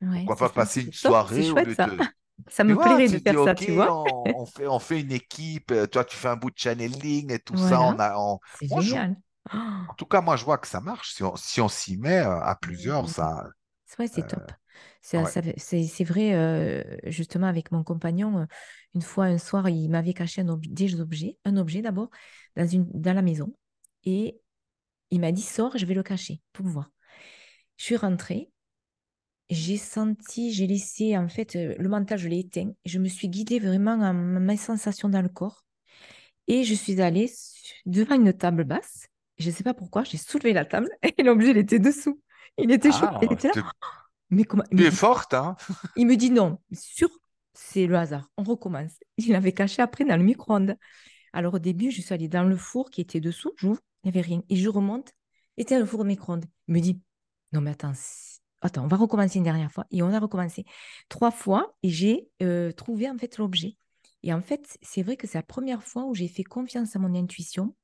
[0.00, 2.06] Ouais, Pourquoi pas passer une soirée au lieu de,
[2.48, 3.92] Ça me plairait de faire ça, OK, tu vois.
[3.92, 7.32] on, on fait, on fait une équipe, euh, toi tu fais un bout de channeling
[7.32, 9.00] et tout ça, on a, on, C'est on joue.
[9.00, 9.16] génial.
[9.88, 11.14] En tout cas, moi je vois que ça marche.
[11.14, 13.10] Si on, si on s'y met euh, à plusieurs, Mhm.
[13.10, 13.44] ça,
[13.98, 14.52] Ouais, c'est euh, top.
[15.58, 18.46] C'est c'est vrai, euh, justement, avec mon compagnon, euh,
[18.94, 22.10] une fois, un soir, il m'avait caché un des objets, un objet d'abord,
[22.56, 23.54] dans, une, dans la maison.
[24.04, 24.40] Et
[25.10, 26.90] il m'a dit, sors, je vais le cacher pour voir.
[27.78, 28.52] Je suis rentrée,
[29.50, 32.72] j'ai senti, j'ai laissé, en fait, euh, le mental, je l'ai éteint.
[32.84, 35.64] Je me suis guidée vraiment à mes sensations dans le corps.
[36.48, 37.30] Et je suis allée
[37.86, 39.06] devant une table basse.
[39.38, 40.88] Je ne sais pas pourquoi, j'ai soulevé la table
[41.18, 42.20] et l'objet, il était dessous.
[42.58, 43.70] Il était chaud, il était là.
[44.30, 45.56] Mais comment Tu es forte, hein
[45.94, 47.10] Il me dit non, sûr,
[47.52, 48.30] c'est le hasard.
[48.36, 48.92] On recommence.
[49.18, 50.76] Il l'avait caché après dans le micro-ondes.
[51.32, 54.18] Alors au début, je suis allée dans le four qui était dessous, j'ouvre, il n'y
[54.18, 54.42] avait rien.
[54.48, 55.10] Et je remonte,
[55.56, 56.46] et c'était le four au micro-ondes.
[56.66, 57.00] Il me dit
[57.52, 57.92] non, mais attends,
[58.60, 59.86] attends, on va recommencer une dernière fois.
[59.90, 60.64] Et on a recommencé
[61.08, 63.76] trois fois, et j'ai euh, trouvé en fait l'objet.
[64.22, 66.98] Et en fait, c'est vrai que c'est la première fois où j'ai fait confiance à
[66.98, 67.74] mon intuition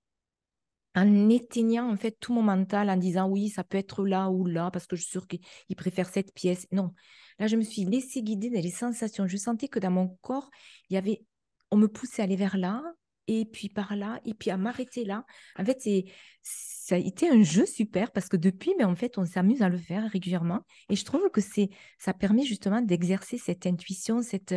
[0.95, 4.45] en éteignant en fait tout mon mental en disant oui, ça peut être là ou
[4.45, 5.41] là parce que je suis sûre qu'il
[5.77, 6.67] préfère cette pièce.
[6.71, 6.93] Non,
[7.39, 9.27] là je me suis laissée guider dans les sensations.
[9.27, 10.51] Je sentais que dans mon corps,
[10.91, 11.25] il y avait,
[11.71, 12.83] on me poussait à aller vers là
[13.27, 15.25] et puis par là et puis à m'arrêter là.
[15.59, 16.05] En fait, c'est
[16.43, 19.69] ça a été un jeu super parce que depuis, mais en fait, on s'amuse à
[19.69, 24.55] le faire régulièrement et je trouve que c'est ça permet justement d'exercer cette intuition, cette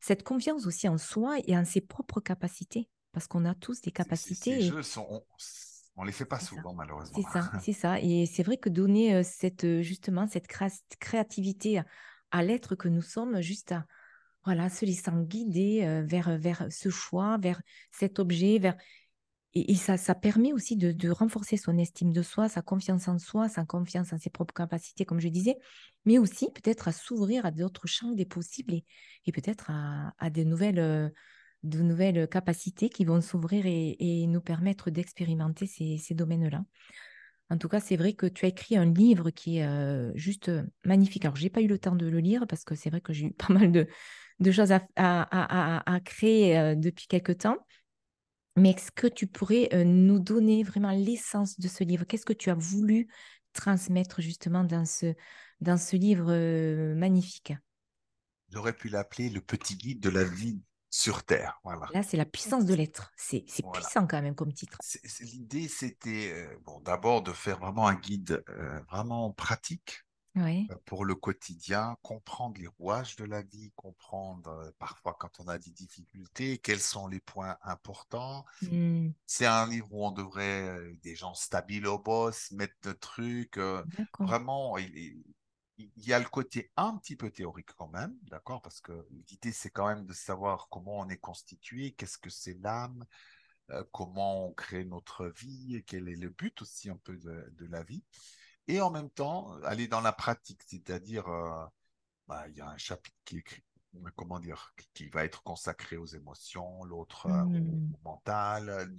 [0.00, 3.92] cette confiance aussi en soi et en ses propres capacités parce qu'on a tous des
[3.92, 4.60] capacités.
[4.60, 5.24] Ces, jeux sont
[5.96, 7.16] on les fait pas souvent, malheureusement.
[7.16, 8.00] C'est ça, c'est ça.
[8.00, 11.82] Et c'est vrai que donner euh, cette, euh, justement cette créativité
[12.30, 13.86] à, l'être que nous sommes, juste à
[14.46, 18.76] voilà, se laissant guider euh, vers, vers ce choix, vers cet objet, vers...
[19.58, 23.48] Et, ça, ça permet aussi de, renforcer son estime de soi, sa confiance en soi,
[23.48, 25.56] sa confiance en ses propres capacités, comme je disais,
[26.04, 30.44] mais aussi peut-être à s'ouvrir à d'autres champs des possibles et, peut-être à, à de
[30.44, 31.10] nouvelles
[31.62, 36.64] de nouvelles capacités qui vont s'ouvrir et, nous permettre d'expérimenter ces, domaines-là.
[37.50, 40.50] En tout cas, c'est vrai que tu as écrit un livre qui est juste
[40.84, 41.24] magnifique.
[41.24, 43.12] Alors, je n'ai pas eu le temps de le lire parce que c'est vrai que
[43.12, 47.58] j'ai eu pas mal de, choses à, créer depuis quelques temps.
[48.56, 52.04] Mais est-ce que tu pourrais nous donner vraiment l'essence de ce livre?
[52.04, 53.06] Qu'est-ce que tu as voulu
[53.52, 55.14] transmettre justement dans ce,
[55.60, 57.52] dans ce livre magnifique?
[58.50, 60.60] J'aurais pu l'appeler le petit guide de la vie
[60.90, 61.60] sur Terre.
[61.64, 61.88] Voilà.
[61.92, 63.12] Là, c'est la puissance de l'être.
[63.16, 64.78] C'est puissant quand même comme titre.
[65.20, 70.02] L'idée, c'était euh, bon, d'abord de faire vraiment un guide euh, vraiment pratique
[70.36, 75.56] euh, pour le quotidien, comprendre les rouages de la vie, comprendre parfois quand on a
[75.56, 78.44] des difficultés, quels sont les points importants.
[78.60, 79.08] Mmh.
[79.24, 83.58] C'est un livre où on devrait, des gens stabiles au boss, mettre de trucs.
[84.18, 85.24] vraiment, il, il
[85.78, 89.70] y a le côté un petit peu théorique quand même, d'accord Parce que l'idée, c'est
[89.70, 93.04] quand même de savoir comment on est constitué, qu'est-ce que c'est l'âme,
[93.70, 97.82] euh, comment on crée notre vie, quel est le but aussi un peu de, la
[97.82, 98.04] vie.
[98.68, 101.64] Et en même temps, aller dans la pratique, c'est-à-dire, euh,
[102.26, 103.62] bah, il y a un chapitre qui écrit,
[104.16, 107.96] comment dire, qui va être consacré aux émotions, l'autre euh, au, mmh.
[108.04, 108.90] mental,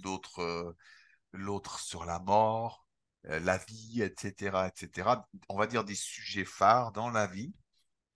[1.32, 2.87] l'autre sur la mort, euh,
[3.24, 5.26] la vie, etc., etc.
[5.48, 7.52] On va dire des sujets phares dans la vie.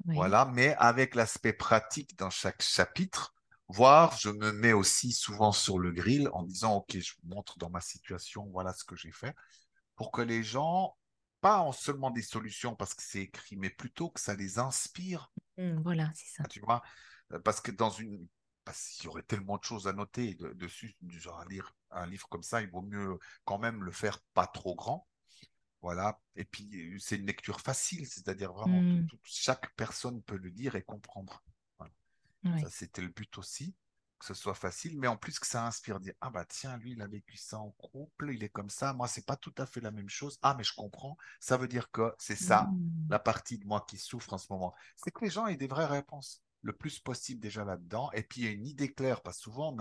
[0.05, 3.35] Voilà, mais avec l'aspect pratique dans chaque chapitre,
[3.69, 7.57] voire je me mets aussi souvent sur le grill en disant, OK, je vous montre
[7.59, 9.35] dans ma situation, voilà ce que j'ai fait,
[9.95, 10.97] pour que les gens,
[11.41, 15.31] pas en seulement des solutions parce que c'est écrit, mais plutôt que ça les inspire.
[15.57, 16.49] Mmh, voilà, c'est ça.
[16.49, 16.83] Tu vois,
[17.33, 18.27] euh, parce que dans une,
[18.65, 22.07] parce qu'il y aurait tellement de choses à noter dessus, du genre à lire un
[22.07, 25.07] livre comme ça, il vaut mieux quand même le faire pas trop grand.
[25.83, 26.21] Voilà.
[26.37, 29.09] Et puis, c'est une lecture facile, c'est-à-dire vraiment, mmh.
[29.25, 31.43] chaque personne peut le lire et comprendre.
[32.45, 33.73] Ça, c'était le but aussi,
[34.19, 36.93] que ce soit facile, mais en plus que ça inspire, dire Ah, bah tiens, lui,
[36.93, 39.67] il a vécu ça en couple, il est comme ça, moi, c'est pas tout à
[39.67, 40.39] fait la même chose.
[40.43, 41.17] Ah, mais je comprends.
[41.39, 43.07] Ça veut dire que c'est ça, mmh.
[43.11, 44.75] la partie de moi qui souffre en ce moment.
[44.97, 48.11] C'est que les gens aient des vraies réponses le plus possible déjà là-dedans.
[48.13, 49.77] Et puis, il y a une idée claire, parce que souvent,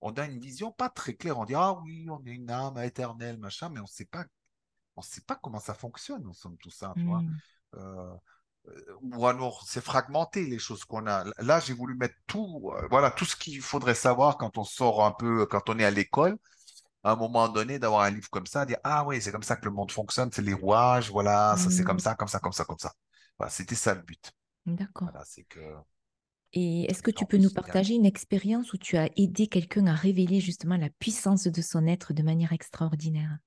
[0.00, 1.38] on a, une vision pas très claire.
[1.38, 4.24] On dit, ah oui, on est une âme éternelle, machin, mais on ne sait pas,
[4.96, 7.20] on sait pas comment ça fonctionne, nous sommes tout ça, tu vois.
[7.20, 7.36] Hmm.
[7.74, 8.14] Euh,
[8.68, 11.24] euh, ou alors, c'est fragmenté les choses qu'on a.
[11.38, 15.04] Là, j'ai voulu mettre tout, euh, voilà, tout ce qu'il faudrait savoir quand on sort
[15.04, 16.38] un peu, quand on est à l'école
[17.02, 19.56] à un moment donné d'avoir un livre comme ça, dire ah oui, c'est comme ça
[19.56, 22.00] que le monde fonctionne, c'est les rouages, voilà, ça c'est comme hmm.
[22.00, 22.94] ça, comme ça, comme ça, comme ça.
[23.38, 24.32] Voilà, c'était ça le but.
[24.64, 25.10] D'accord.
[25.10, 25.60] Voilà, c'est que
[26.56, 29.94] et est-ce que tu peux nous partager une expérience où tu as aidé quelqu'un à
[29.94, 33.38] révéler justement la puissance de son être de manière extraordinaire?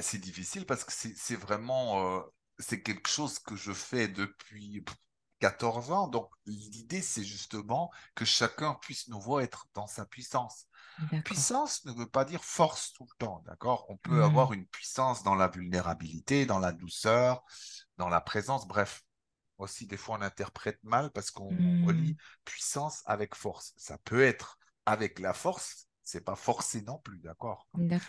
[0.00, 2.20] C'est difficile parce que c'est vraiment euh,
[2.58, 4.82] c'est quelque chose que je fais depuis
[5.40, 6.08] 14 ans.
[6.08, 10.66] Donc l'idée, c'est justement que chacun puisse nous voir être dans sa puissance.
[11.24, 13.86] Puissance ne veut pas dire force tout le temps, d'accord?
[13.90, 14.54] On peut avoir mmh.
[14.54, 17.44] une puissance dans la vulnérabilité, dans la douceur,
[17.98, 19.04] dans la présence, bref.
[19.58, 23.74] Aussi, des fois, on interprète mal parce qu'on Hmm, relie puissance avec force.
[23.76, 27.68] Ça peut être avec la force, c'est pas forcé non plus, d'accord?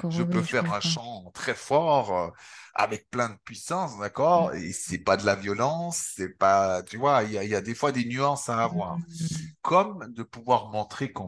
[0.09, 2.31] Je oui, peux je faire un chant très fort, euh,
[2.73, 4.53] avec plein de puissance, d'accord?
[4.55, 7.55] Et c'est pas de la violence, c'est pas, tu vois, il y a, il y
[7.55, 9.01] a des fois des nuances à avoir.
[9.09, 11.27] Hmm, Comme de pouvoir montrer qu'on,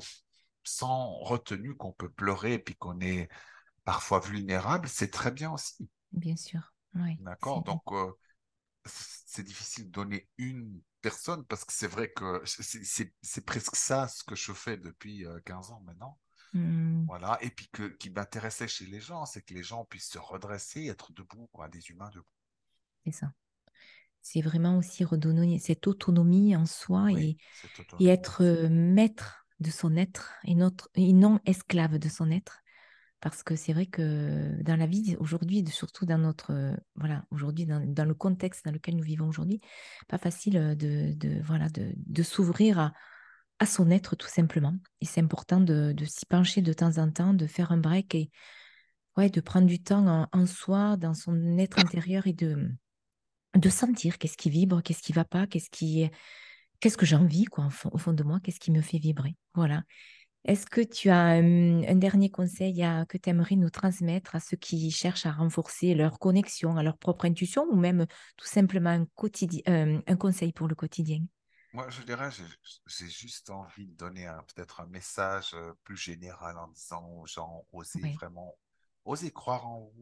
[0.64, 3.30] sans retenue, qu'on peut pleurer et puis qu'on est
[3.86, 7.64] parfois vulnérable, c'est très bien aussi, bien sûr, oui, d'accord?
[7.64, 8.12] Donc, euh,
[8.86, 14.24] c'est difficile de donner une personne parce que c'est vrai que c'est presque ça ce
[14.24, 16.20] que je fais depuis euh, 15 ans maintenant.
[16.54, 17.38] hmm, Voilà.
[17.44, 20.88] Et puis que, qui m'intéressait chez les gens, c'est que les gens puissent se redresser,
[20.88, 22.28] être debout, quoi, des humains debout.
[23.06, 23.34] c'est ça.
[24.22, 27.38] C'est vraiment aussi redonner cette autonomie en soi Oui, et,
[28.00, 32.61] et être euh, maître de son être et, notre, et non esclave de son être.
[33.22, 37.68] Parce que c'est vrai que dans la vie aujourd'hui, surtout dans notre, euh, voilà, aujourd'hui,
[37.68, 39.62] dans, le contexte dans lequel nous vivons aujourd'hui,
[40.08, 42.92] pas facile euh, de, voilà, de, s'ouvrir
[43.60, 44.76] à, son être tout simplement.
[45.02, 48.32] Et c'est important de, s'y pencher de temps en temps, de faire un break et
[49.18, 52.72] ouais, de prendre du temps en, soi, dans son être intérieur et de,
[53.56, 56.10] de sentir qu'est-ce qui vibre, qu'est-ce qui va pas, qu'est-ce qui,
[56.80, 59.36] qu'est-ce que j'ai envie, quoi, au fond de moi, qu'est-ce qui me fait vibrer.
[59.54, 59.84] Voilà.
[60.44, 64.40] Est-ce que tu as un, un dernier conseil à- que tu aimerais nous transmettre à
[64.40, 68.90] ceux qui cherchent à renforcer leur connexion, à leur propre intuition, ou même tout simplement
[68.90, 71.20] un, quotidien, euh, un conseil pour le quotidien?
[71.74, 72.30] Moi, je dirais,
[72.88, 78.02] j'ai juste envie de donner peut-être un message plus général en disant aux gens, osez
[78.02, 78.58] Oui, vraiment,
[79.06, 80.02] osez croire en vous.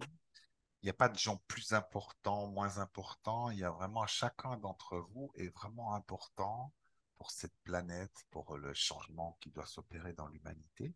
[0.82, 3.52] Il n'y a pas de gens plus importants, moins importants.
[3.52, 6.72] Il y a vraiment chacun d'entre vous est vraiment important
[7.20, 10.95] pour cette planète, pour le changement qui doit s'opérer dans l'humanité.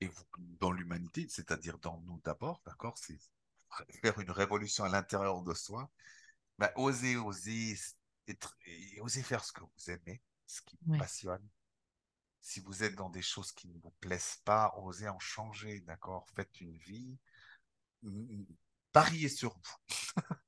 [0.00, 2.96] Et vous, dans l'humanité, c'est-à-dire dans nous d'abord, d'accord?
[2.96, 3.18] C'est
[4.02, 5.90] faire une révolution à l'intérieur de soi.
[6.58, 7.76] Ben, osez, osez
[8.28, 11.46] être, et osez faire ce que vous aimez, ce qui vous passionne.
[12.40, 16.26] Si vous êtes dans des choses qui ne vous plaisent pas, osez en changer, d'accord?
[16.34, 17.18] Faites une vie,
[18.92, 19.76] pariez sur vous.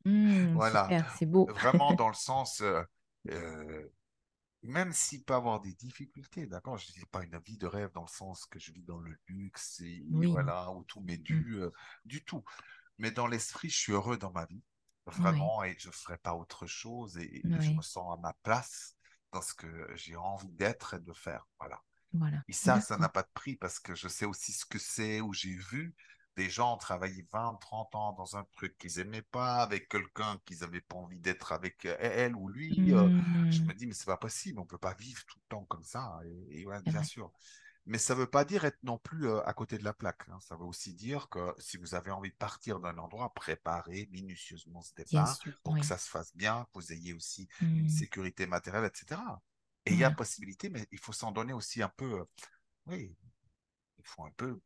[0.05, 0.89] Hmm, Voilà,
[1.19, 1.47] c'est beau.
[1.47, 2.83] vraiment dans le sens, euh,
[3.31, 3.89] euh,
[4.63, 6.79] même s'il peut avoir des difficultés, d'accord?
[6.79, 8.99] Je ne dis pas une vie de rêve dans le sens que je vis dans
[8.99, 11.71] le luxe et Oui, voilà, où tout m'est hmm, dû, euh,
[12.05, 12.45] du tout.
[12.99, 14.63] Mais dans l'esprit, je suis heureux dans ma vie,
[15.07, 18.33] vraiment, et je ne ferai pas autre chose et, et je me sens à ma
[18.43, 18.97] place
[19.33, 21.47] dans ce que j'ai envie d'être et de faire.
[21.59, 21.83] Voilà.
[22.13, 22.43] voilà.
[22.47, 25.21] Et ça, ça n'a pas de prix parce que je sais aussi ce que c'est,
[25.21, 25.95] où j'ai vu
[26.37, 30.61] des gens travailler 20, 30 ans dans un truc qu'ils n'aimaient pas, avec quelqu'un qu'ils
[30.61, 32.93] n'avaient pas envie d'être avec euh, elle ou lui.
[32.93, 33.09] euh,
[33.51, 35.65] je Hmm, me dis, mais c'est pas possible, on peut pas vivre tout le temps
[35.67, 36.21] comme ça.
[36.51, 37.33] Et, et ouais, c'est bien sûr.
[37.87, 40.23] Mais ça ne veut pas dire être non plus euh, à côté de la plaque.
[40.29, 40.39] hein.
[40.41, 44.83] Ça veut aussi dire que si vous avez envie de partir d'un endroit, préparez minutieusement
[44.83, 47.89] ce départ sûr, pour que ça se fasse bien, que vous ayez aussi une Hmm,
[47.89, 49.43] sécurité matérielle, etc.
[49.87, 52.21] Et il y a possibilité, mais il faut s'en donner aussi un peu.
[52.21, 52.25] euh,
[52.87, 53.17] oui,
[53.99, 54.61] il faut un peu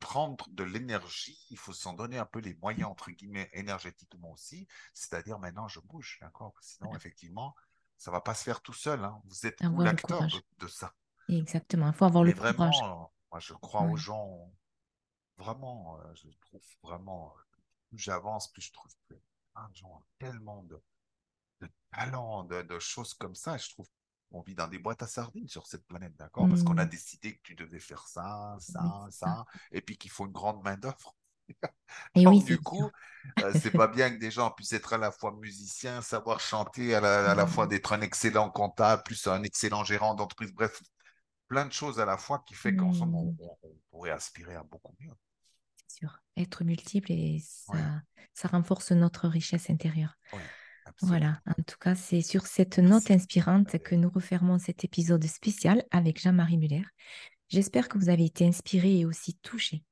[0.00, 4.66] prendre de l'énergie, il faut s'en donner un peu les moyens, entre guillemets, énergétiquement aussi.
[4.92, 6.54] C'est-à-dire maintenant, je bouge, d'accord?
[6.60, 7.54] Sinon, effectivement,
[7.96, 9.20] ça va pas se faire tout seul, hein.
[9.24, 10.26] Vous êtes le l'acteur
[10.58, 10.94] de, ça.
[11.28, 12.54] Exactement, il faut avoir le Et courage.
[12.56, 14.52] vraiment, euh, moi, je crois aux gens,
[15.38, 17.40] vraiment, euh, je trouve vraiment, euh,
[17.88, 19.14] plus j'avance, plus je trouve que
[19.52, 20.82] plein de gens ont tellement de,
[21.60, 23.56] de talent, de, de choses comme ça.
[23.56, 23.88] Je trouve
[24.34, 26.48] qu'on vit dans des boîtes à sardines sur cette planète, d'accord?
[26.48, 29.10] Parce qu'on a Hmm, décidé que tu devais faire ça, oui, ça, ça.
[29.10, 31.16] ça, et puis qu'il faut une grande main-d'œuvre.
[32.14, 32.92] Et oui, Donc, c'est du coup,
[33.40, 36.94] euh, c'est pas bien que des gens puissent être à la fois musiciens, savoir chanter,
[36.94, 40.52] à la, à la fois Hmm, d'être un excellent comptable, plus un excellent gérant d'entreprise,
[40.52, 40.82] bref,
[41.48, 44.12] plein de choses à la fois qui fait qu'en somme, on, hmm, on- on pourrait
[44.12, 45.12] aspirer à beaucoup mieux.
[45.76, 46.20] c'est sûr.
[46.36, 47.94] Être multiple et ça, Oui,
[48.34, 50.16] ça renforce notre richesse intérieure.
[50.32, 50.42] oui,
[50.84, 51.18] absolument.
[51.18, 55.84] Voilà, en tout cas, c'est sur cette note inspirante que nous refermons cet épisode spécial
[55.90, 56.84] avec Jean-Marie Muller.
[57.48, 59.84] J'espère que vous avez été inspiré et aussi touché,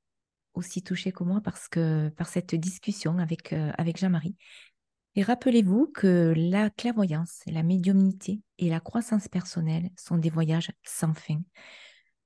[0.54, 4.36] aussi touché que moi parce que, par cette discussion avec, euh, avec Jean-Marie.
[5.14, 11.12] Et rappelez-vous que la clairvoyance, la médiumnité et la croissance personnelle sont des voyages sans
[11.12, 11.40] fin.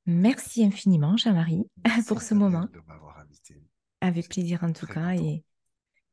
[0.07, 1.65] Merci infiniment, Jean-Marie,
[2.07, 2.69] pour ce moment.
[2.73, 3.61] De m'avoir invité.
[4.01, 5.13] Avec plaisir en tout cas.
[5.13, 5.25] content.
[5.25, 5.45] Et,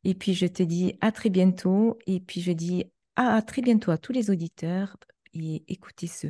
[0.04, 1.98] et puis je te dis à très bientôt.
[2.08, 2.86] Et puis je dis
[3.16, 4.98] à, très bientôt à tous les auditeurs.
[5.34, 6.28] Et écoutez ce,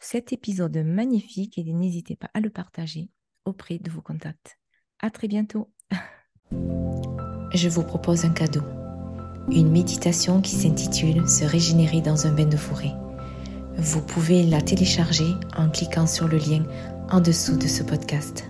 [0.00, 3.10] cet épisode magnifique et n'hésitez pas à le partager
[3.44, 4.58] auprès de vos contacts.
[5.00, 5.70] À très bientôt.
[7.54, 8.62] Je vous propose un cadeau.
[9.50, 12.94] Une méditation qui s'intitule Se régénérer dans un bain de forêt.
[13.76, 16.64] Vous pouvez la télécharger en cliquant sur le lien
[17.10, 18.48] en dessous de ce podcast.